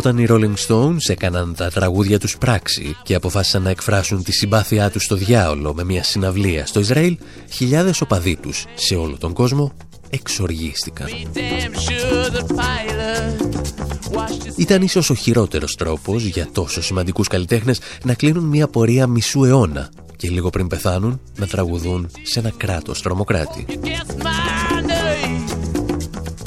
Όταν 0.00 0.18
οι 0.18 0.26
Rolling 0.28 0.54
Stones 0.68 1.08
έκαναν 1.08 1.54
τα 1.56 1.70
τραγούδια 1.70 2.18
τους 2.18 2.38
πράξη 2.38 2.96
και 3.02 3.14
αποφάσισαν 3.14 3.62
να 3.62 3.70
εκφράσουν 3.70 4.22
τη 4.22 4.32
συμπάθειά 4.32 4.90
τους 4.90 5.04
στο 5.04 5.14
διάολο 5.14 5.74
με 5.74 5.84
μια 5.84 6.02
συναυλία 6.02 6.66
στο 6.66 6.80
Ισραήλ, 6.80 7.18
χιλιάδες 7.50 8.00
οπαδοί 8.00 8.36
τους 8.36 8.64
σε 8.74 8.94
όλο 8.94 9.16
τον 9.18 9.32
κόσμο 9.32 9.72
εξοργίστηκαν. 10.10 11.06
Ήταν 14.56 14.82
ίσως 14.82 15.10
ο 15.10 15.14
χειρότερος 15.14 15.74
τρόπος 15.74 16.22
για 16.22 16.48
τόσο 16.52 16.82
σημαντικούς 16.82 17.28
καλλιτέχνες 17.28 17.80
να 18.04 18.14
κλείνουν 18.14 18.44
μια 18.44 18.68
πορεία 18.68 19.06
μισού 19.06 19.44
αιώνα 19.44 19.90
και 20.16 20.28
λίγο 20.28 20.50
πριν 20.50 20.66
πεθάνουν 20.66 21.20
να 21.36 21.46
τραγουδούν 21.46 22.10
σε 22.22 22.38
ένα 22.38 22.52
κράτος 22.56 23.02
τρομοκράτη. 23.02 23.66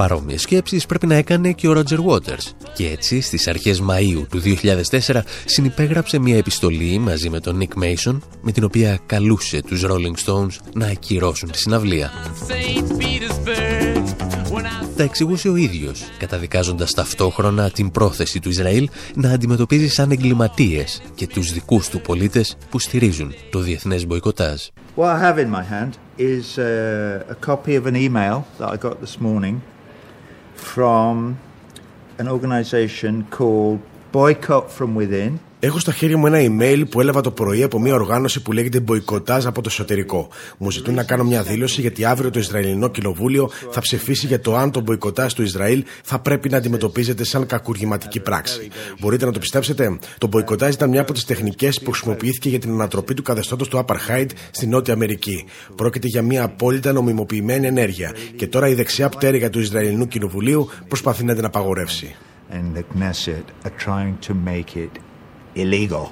Παρόμοιες 0.03 0.41
σκέψεις 0.41 0.85
πρέπει 0.85 1.07
να 1.07 1.15
έκανε 1.15 1.51
και 1.51 1.67
ο 1.67 1.73
Roger 1.77 1.99
Waters 2.05 2.51
και 2.73 2.87
έτσι 2.87 3.21
στις 3.21 3.47
αρχές 3.47 3.81
Μαΐου 3.81 4.25
του 4.29 4.41
2004 5.07 5.19
συνυπέγραψε 5.45 6.19
μια 6.19 6.37
επιστολή 6.37 6.97
μαζί 6.97 7.29
με 7.29 7.39
τον 7.39 7.59
Nick 7.61 7.83
Mason 7.83 8.19
με 8.41 8.51
την 8.51 8.63
οποία 8.63 8.99
καλούσε 9.05 9.61
τους 9.61 9.85
Rolling 9.85 10.25
Stones 10.25 10.55
να 10.73 10.85
ακυρώσουν 10.85 11.51
τη 11.51 11.57
συναυλία. 11.57 12.11
Τα 14.97 15.03
εξηγούσε 15.03 15.49
ο 15.49 15.55
ίδιος, 15.55 16.03
καταδικάζοντας 16.17 16.93
ταυτόχρονα 16.93 17.69
την 17.69 17.91
πρόθεση 17.91 18.39
του 18.39 18.49
Ισραήλ 18.49 18.89
να 19.15 19.31
αντιμετωπίζει 19.31 19.87
σαν 19.87 20.11
εγκληματίες 20.11 21.01
και 21.15 21.27
τους 21.27 21.51
δικούς 21.51 21.89
του 21.89 22.01
πολίτες 22.01 22.57
που 22.69 22.79
στηρίζουν 22.79 23.33
το 23.51 23.59
διεθνές 23.59 24.07
μποϊκοτάζ. 24.07 24.61
What 24.95 25.05
I 25.05 25.19
have 25.19 25.37
in 25.37 25.49
my 25.49 25.63
hand 25.73 25.91
is 26.17 26.57
a, 26.57 26.71
a 27.29 27.35
copy 27.49 27.73
of 27.79 27.85
an 27.91 27.95
email 27.95 28.37
that 28.59 28.69
I 28.73 28.77
got 28.77 28.95
this 29.01 29.17
morning 29.19 29.55
from 30.55 31.39
an 32.17 32.27
organization 32.27 33.25
called 33.29 33.81
Boycott 34.11 34.71
from 34.71 34.95
Within. 34.95 35.39
Έχω 35.65 35.79
στα 35.79 35.91
χέρια 35.91 36.17
μου 36.17 36.27
ένα 36.27 36.37
email 36.39 36.83
που 36.89 37.01
έλαβα 37.01 37.21
το 37.21 37.31
πρωί 37.31 37.63
από 37.63 37.79
μια 37.79 37.93
οργάνωση 37.93 38.41
που 38.41 38.51
λέγεται 38.51 38.79
Μποϊκοτάζ 38.79 39.45
από 39.45 39.61
το 39.61 39.69
εσωτερικό. 39.71 40.29
Μου 40.57 40.71
ζητούν 40.71 40.93
να 40.93 41.03
κάνω 41.03 41.23
μια 41.23 41.43
δήλωση 41.43 41.81
γιατί 41.81 42.05
αύριο 42.05 42.29
το 42.29 42.39
Ισραηλινό 42.39 42.87
Κοινοβούλιο 42.87 43.49
θα 43.71 43.81
ψηφίσει 43.81 44.27
για 44.27 44.39
το 44.39 44.55
αν 44.55 44.71
το 44.71 44.81
μποϊκοτάζ 44.81 45.33
του 45.33 45.41
Ισραήλ 45.41 45.83
θα 46.03 46.19
πρέπει 46.19 46.49
να 46.49 46.57
αντιμετωπίζεται 46.57 47.23
σαν 47.23 47.45
κακουργηματική 47.45 48.19
πράξη. 48.19 48.69
Μπορείτε 48.99 49.25
να 49.25 49.31
το 49.31 49.39
πιστέψετε; 49.39 49.99
Το 50.17 50.27
μποϊκοτάζ 50.27 50.73
ήταν 50.73 50.89
μια 50.89 51.01
από 51.01 51.13
τις 51.13 51.25
τεχνικές 51.25 51.81
που 51.81 51.91
χρησιμοποιήθηκε 51.91 52.49
για 52.49 52.59
την 52.59 52.71
ανατροπή 52.71 53.13
του 53.13 53.21
καθεστώτος 53.21 53.67
του 53.67 53.85
Apartheid 53.85 54.27
στη 54.51 54.67
Νότια 54.67 54.93
Αμερική. 54.93 55.45
Πρόκειται 55.75 56.07
για 56.07 56.21
μια 56.21 56.43
απόλυτα 56.43 56.91
νομιμοποιημένη 56.91 57.67
ενέργεια 57.67 58.15
και 58.35 58.47
τώρα 58.47 58.67
η 58.67 58.73
δεξιά 58.73 59.09
πτέρυγα 59.09 59.49
του 59.49 59.59
Ισραηλινού 59.59 60.07
Κοινοβουλίου 60.07 60.69
προσπαθεί 60.87 61.23
να 61.23 61.35
την 61.35 61.45
απαγορεύσει. 61.45 62.15
And 62.51 62.75
the 62.77 62.83
Knesset 62.93 63.45
are 63.65 63.75
trying 63.85 64.15
to 64.27 64.33
make 64.51 64.75
it 64.75 65.12
illegal. 65.55 66.11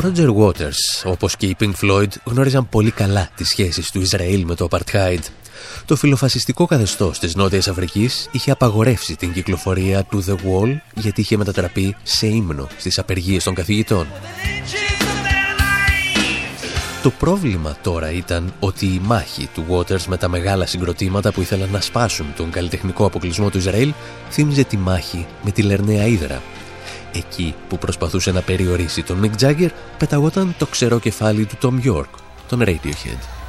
Ο 0.00 0.02
Roger 0.06 0.34
Waters, 0.36 1.04
όπως 1.04 1.36
και 1.36 1.46
η 1.46 1.56
Pink 1.60 1.72
Floyd, 1.82 2.08
γνώριζαν 2.24 2.68
πολύ 2.68 2.90
καλά 2.90 3.28
τις 3.36 3.48
σχέσεις 3.48 3.90
του 3.90 4.00
Ισραήλ 4.00 4.44
με 4.44 4.54
το 4.54 4.68
Apartheid. 4.70 5.18
Το 5.84 5.96
φιλοφασιστικό 5.96 6.66
καθεστώς 6.66 7.18
της 7.18 7.34
Νότιας 7.34 7.68
Αφρικής 7.68 8.28
είχε 8.30 8.50
απαγορεύσει 8.50 9.16
την 9.16 9.32
κυκλοφορία 9.32 10.02
του 10.02 10.24
The 10.24 10.32
Wall 10.32 10.76
γιατί 10.94 11.20
είχε 11.20 11.36
μετατραπεί 11.36 11.96
σε 12.02 12.26
ύμνο 12.26 12.68
στις 12.78 12.98
απεργίες 12.98 13.44
των 13.44 13.54
καθηγητών. 13.54 14.06
Το 17.02 17.10
πρόβλημα 17.10 17.76
τώρα 17.82 18.10
ήταν 18.10 18.52
ότι 18.60 18.86
η 18.86 19.00
μάχη 19.04 19.48
του 19.54 19.64
Waters 19.68 20.04
με 20.08 20.16
τα 20.16 20.28
μεγάλα 20.28 20.66
συγκροτήματα 20.66 21.32
που 21.32 21.40
ήθελαν 21.40 21.70
να 21.70 21.80
σπάσουν 21.80 22.26
τον 22.36 22.50
καλλιτεχνικό 22.50 23.04
αποκλεισμό 23.04 23.50
του 23.50 23.58
Ισραήλ 23.58 23.92
θύμιζε 24.30 24.64
τη 24.64 24.76
μάχη 24.76 25.26
με 25.42 25.50
τη 25.50 25.62
Λερναία 25.62 26.06
Ήδρα. 26.06 26.42
Εκεί 27.12 27.54
που 27.68 27.78
προσπαθούσε 27.78 28.32
να 28.32 28.40
περιορίσει 28.40 29.02
τον 29.02 29.20
Mick 29.22 29.42
Jagger 29.42 29.68
πεταγόταν 29.98 30.54
το 30.58 30.66
ξερό 30.66 30.98
κεφάλι 30.98 31.46
του 31.46 31.56
Tom 31.62 31.86
York, 31.86 32.20
τον 32.48 32.62
Radiohead. 32.64 33.39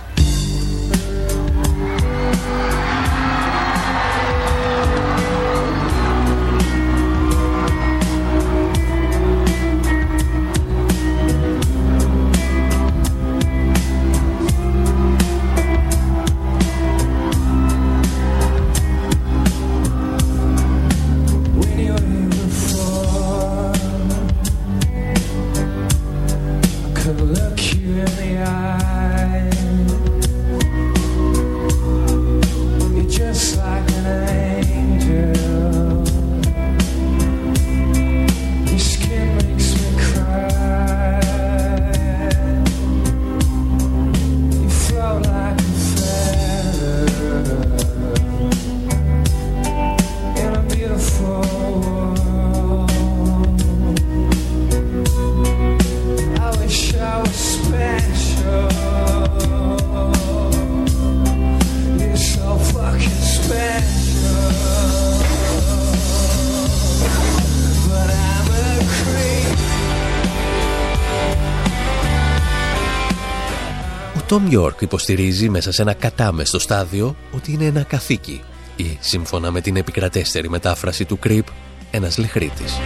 Ο 74.31 74.33
Tom 74.33 74.53
York 74.53 74.81
υποστηρίζει 74.81 75.49
μέσα 75.49 75.71
σε 75.71 75.81
ένα 75.81 75.93
κατάμεστο 75.93 76.59
στάδιο 76.59 77.15
ότι 77.31 77.51
είναι 77.51 77.65
ένα 77.65 77.83
καθήκη 77.83 78.41
ή, 78.75 78.97
σύμφωνα 78.99 79.51
με 79.51 79.61
την 79.61 79.75
επικρατέστερη 79.75 80.49
μετάφραση 80.49 81.05
του 81.05 81.19
Creep, 81.23 81.43
ένας 81.91 82.17
λεχρίτης. 82.17 82.79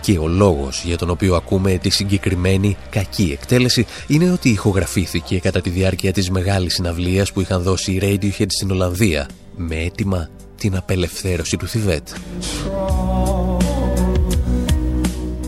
Και 0.00 0.18
ο 0.18 0.28
λόγος 0.28 0.82
για 0.84 0.96
τον 0.96 1.10
οποίο 1.10 1.34
ακούμε 1.34 1.78
τη 1.78 1.90
συγκεκριμένη 1.90 2.76
κακή 2.90 3.30
εκτέλεση 3.32 3.86
είναι 4.06 4.30
ότι 4.30 4.48
ηχογραφήθηκε 4.48 5.38
κατά 5.38 5.60
τη 5.60 5.70
διάρκεια 5.70 6.12
της 6.12 6.30
μεγάλης 6.30 6.74
συναυλίας 6.74 7.32
που 7.32 7.40
είχαν 7.40 7.62
δώσει 7.62 7.92
οι 7.92 8.00
Radiohead 8.02 8.46
στην 8.48 8.70
Ολλανδία 8.70 9.28
με 9.56 9.76
αίτημα 9.76 10.28
την 10.56 10.76
απελευθέρωση 10.76 11.56
του 11.56 11.66
Θιβέτ. 11.66 12.08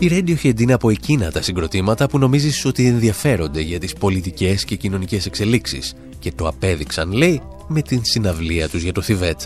Η 0.01 0.09
Radiohead 0.11 0.59
είναι 0.59 0.73
από 0.73 0.89
εκείνα 0.89 1.31
τα 1.31 1.41
συγκροτήματα 1.41 2.07
που 2.07 2.17
νομίζεις 2.17 2.65
ότι 2.65 2.85
ενδιαφέρονται 2.85 3.61
για 3.61 3.79
τις 3.79 3.93
πολιτικές 3.93 4.65
και 4.65 4.75
κοινωνικές 4.75 5.25
εξελίξεις 5.25 5.93
και 6.19 6.31
το 6.31 6.47
απέδειξαν, 6.47 7.11
λέει, 7.11 7.41
με 7.67 7.81
την 7.81 8.01
συναυλία 8.03 8.69
τους 8.69 8.83
για 8.83 8.93
το 8.93 9.01
Θιβέτ. 9.01 9.41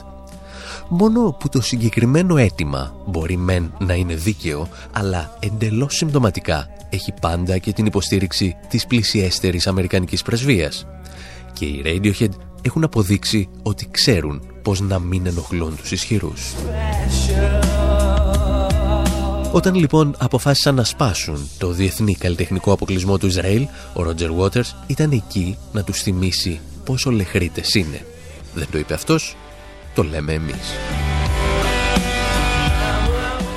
Μόνο 0.89 1.38
που 1.39 1.49
το 1.49 1.62
συγκεκριμένο 1.62 2.38
αίτημα 2.38 2.95
μπορεί 3.06 3.38
μεν 3.38 3.74
να 3.80 3.93
είναι 3.93 4.16
δίκαιο, 4.16 4.70
αλλά 4.91 5.38
εντελώς 5.39 5.95
συμπτωματικά 5.95 6.68
έχει 6.89 7.14
πάντα 7.22 7.58
και 7.58 7.74
την 7.74 7.86
υποστήριξη 7.86 8.56
της 8.70 8.88
πλησιέστερης 8.88 9.68
Αμερικανικής 9.68 10.22
πρεσβείας. 10.22 10.88
Και 11.54 11.66
οι 11.66 11.82
Radiohead 11.86 12.32
έχουν 12.62 12.84
αποδείξει 12.84 13.49
ότι 13.64 13.88
ξέρουν 13.91 14.41
πώς 14.62 14.82
να 14.82 14.99
μην 14.99 15.26
ενοχλούν 15.26 15.76
τους 15.76 15.91
ισχυρούς. 15.91 16.54
Όταν 19.54 19.76
λοιπόν 19.76 20.16
αποφάσισαν 20.20 20.76
να 20.76 20.84
σπάσουν 20.84 21.49
το 21.58 21.72
διεθνή 21.72 22.16
καλλιτεχνικό 22.16 22.72
αποκλεισμό 22.72 23.18
του 23.18 23.28
Ισραήλ, 23.28 23.68
ο 23.93 24.04
Ρότζερ 24.04 24.30
Waters 24.39 24.74
ήταν 24.88 25.12
εκεί 25.12 25.58
να 25.72 25.84
τους 25.84 26.01
θυμίσει 26.01 26.60
πόσο 26.86 27.12
λεχρίτες 27.12 27.74
είναι. 27.74 28.06
Δεν 28.54 28.68
το 28.72 28.78
είπε 28.78 28.93
αυτός, 28.93 29.36
το 29.95 30.04
λέμε 30.04 30.34
εμείς. 30.34 30.74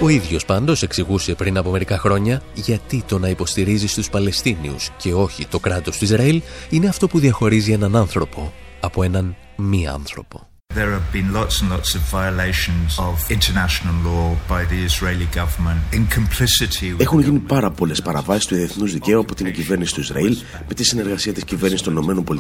Ο 0.03 0.09
ίδιος 0.09 0.44
πάντως 0.44 0.82
εξηγούσε 0.82 1.34
πριν 1.34 1.57
από 1.57 1.70
μερικά 1.70 1.99
χρόνια 1.99 2.42
γιατί 2.55 3.03
το 3.07 3.18
να 3.18 3.28
υποστηρίζεις 3.28 3.94
τους 3.94 4.11
Παλαιστίνιους 4.11 4.90
και 4.97 5.14
όχι 5.14 5.47
το 5.47 5.59
κράτος 5.59 5.99
του 5.99 6.05
Ισραήλ 6.05 6.42
είναι 6.70 6.88
αυτό 6.88 7.07
που 7.07 7.18
διαχωρίζει 7.18 7.72
έναν 7.72 7.97
άνθρωπο 7.97 8.53
από 8.80 9.03
έναν 9.03 9.36
μη 9.57 9.88
άνθρωπο. 9.88 10.49
There 10.77 10.93
have 10.99 11.11
been 11.11 11.33
lots 11.33 11.62
and 11.62 11.70
lots 11.74 11.91
of 11.95 12.03
violations 12.18 12.91
of 13.09 13.14
international 13.37 13.97
law 14.09 14.27
by 14.55 14.62
the 14.72 14.81
Israeli 14.91 15.29
government 15.39 15.81
in 15.97 16.03
complicity 16.18 16.93
with 16.93 17.01
Έχουν 17.01 17.20
γίνει 17.20 17.39
πάρα 17.39 17.70
πολλές 17.70 18.03
παραβάσεις 18.03 18.47
του 18.47 18.55
διεθνούς 18.55 18.93
δικαίου 18.93 19.20
από 19.20 19.35
την 19.35 19.53
κυβέρνηση 19.53 19.95
του 19.95 20.01
Ισραήλ 20.01 20.37
με 20.68 20.74
τη 20.74 20.85
συνεργασία 20.85 21.33
της 21.33 21.45
κυβέρνησης 21.45 21.87
των 21.87 21.97
ΗΠΑ. 21.97 22.35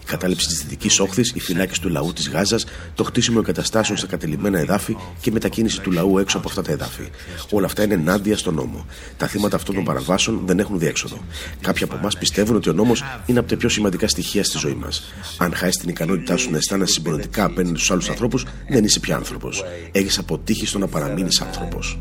Η 0.00 0.04
κατάληψη 0.04 0.46
της 0.46 0.62
Δυτικής 0.62 1.00
Όχθης, 1.00 1.32
η 1.34 1.40
φυλάκιση 1.40 1.80
του 1.80 1.88
λαού 1.88 2.12
της 2.12 2.28
Γάζας, 2.28 2.66
το 2.94 3.04
χτίσιμο 3.04 3.38
εγκαταστάσεων 3.42 3.98
στα 3.98 4.06
κατελημένα 4.06 4.58
εδάφη 4.58 4.96
και 5.20 5.30
η 5.30 5.32
μετακίνηση 5.32 5.80
του 5.80 5.90
λαού 5.90 6.18
έξω 6.18 6.38
από 6.38 6.48
αυτά 6.48 6.62
τα 6.62 6.72
εδάφη. 6.72 7.08
Όλα 7.50 7.66
αυτά 7.66 7.82
είναι 7.82 7.94
ενάντια 7.94 8.36
στον 8.36 8.54
νόμο. 8.54 8.86
Τα 9.16 9.26
θύματα 9.26 9.56
αυτών 9.56 9.74
των 9.74 9.84
παραβάσεων 9.84 10.40
δεν 10.44 10.58
έχουν 10.58 10.78
διέξοδο. 10.78 11.18
Κάποιοι 11.60 11.84
από 11.84 11.96
εμάς 11.96 12.18
πιστεύουν 12.18 12.56
ότι 12.56 12.68
ο 12.68 12.72
νόμος 12.72 13.04
είναι 13.26 13.38
από 13.38 13.48
τα 13.48 13.56
πιο 13.56 13.68
σημαντικά 13.68 14.08
στοιχεία 14.08 14.44
στη 14.44 14.58
ζωή 14.58 14.74
μας. 14.74 15.02
Αν 15.36 15.54
χάσει 15.54 15.78
την 15.80 15.88
ικανότητά 15.88 16.36
σου 16.36 16.50
να 16.50 16.56
αισθάνεσαι 16.56 16.92
συμπονετικά 16.92 17.54
απέναντι 17.56 17.76
στους 17.76 17.90
άλλους 17.90 18.08
ανθρώπους, 18.08 18.46
δεν 18.68 18.84
είσαι 18.84 19.00
πια 19.00 19.16
άνθρωπος. 19.16 19.64
Έχεις 19.92 20.18
αποτύχει 20.18 20.66
στο 20.66 20.78
να 20.78 20.86
παραμείνεις 20.86 21.40
άνθρωπος. 21.40 21.98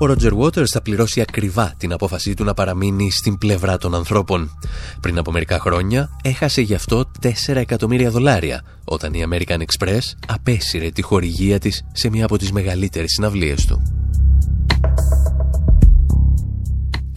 Ο 0.00 0.06
Ρότζερ 0.06 0.32
Waters 0.34 0.66
θα 0.72 0.82
πληρώσει 0.82 1.20
ακριβά 1.20 1.74
την 1.76 1.92
απόφασή 1.92 2.34
του 2.34 2.44
να 2.44 2.54
παραμείνει 2.54 3.10
στην 3.10 3.38
πλευρά 3.38 3.78
των 3.78 3.94
ανθρώπων. 3.94 4.50
Πριν 5.00 5.18
από 5.18 5.32
μερικά 5.32 5.58
χρόνια 5.58 6.10
έχασε 6.22 6.60
γι' 6.60 6.74
αυτό 6.74 7.10
4 7.22 7.30
εκατομμύρια 7.54 8.10
δολάρια 8.10 8.62
όταν 8.84 9.14
η 9.14 9.24
American 9.30 9.58
Express 9.58 9.98
απέσυρε 10.26 10.90
τη 10.90 11.02
χορηγία 11.02 11.58
της 11.58 11.84
σε 11.92 12.10
μια 12.10 12.24
από 12.24 12.38
τις 12.38 12.52
μεγαλύτερες 12.52 13.10
συναυλίες 13.10 13.64
του. 13.64 13.97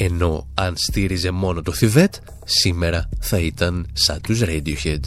Ενώ 0.03 0.47
αν 0.53 0.73
στήριζε 0.77 1.31
μόνο 1.31 1.61
το 1.61 1.71
Θιβέτ, 1.71 2.15
σήμερα 2.43 3.09
θα 3.19 3.39
ήταν 3.39 3.87
σαν 3.93 4.21
τους 4.21 4.41
Radiohead. 4.43 4.99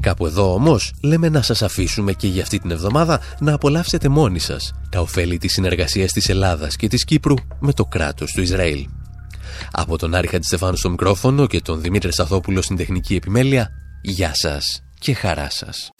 Κάπου 0.00 0.26
εδώ 0.26 0.54
όμως 0.54 0.94
λέμε 1.02 1.28
να 1.28 1.42
σας 1.42 1.62
αφήσουμε 1.62 2.12
και 2.12 2.26
για 2.26 2.42
αυτή 2.42 2.58
την 2.58 2.70
εβδομάδα 2.70 3.20
να 3.38 3.52
απολαύσετε 3.52 4.08
μόνοι 4.08 4.38
σας 4.38 4.72
τα 4.90 5.00
ωφέλη 5.00 5.38
της 5.38 5.52
συνεργασίας 5.52 6.12
της 6.12 6.28
Ελλάδας 6.28 6.76
και 6.76 6.88
της 6.88 7.04
Κύπρου 7.04 7.34
με 7.58 7.72
το 7.72 7.84
κράτος 7.84 8.32
του 8.32 8.40
Ισραήλ. 8.40 8.86
Από 9.70 9.98
τον 9.98 10.14
Άρη 10.14 10.26
Χατζηστεφάνου 10.26 10.76
στο 10.76 10.90
μικρόφωνο 10.90 11.46
και 11.46 11.60
τον 11.60 11.80
Δημήτρη 11.80 12.14
Σαθόπουλο 12.14 12.62
στην 12.62 12.76
τεχνική 12.76 13.14
επιμέλεια, 13.14 13.70
γεια 14.02 14.30
σας 14.34 14.82
και 14.98 15.14
χαρά 15.14 15.50
σας. 15.50 15.90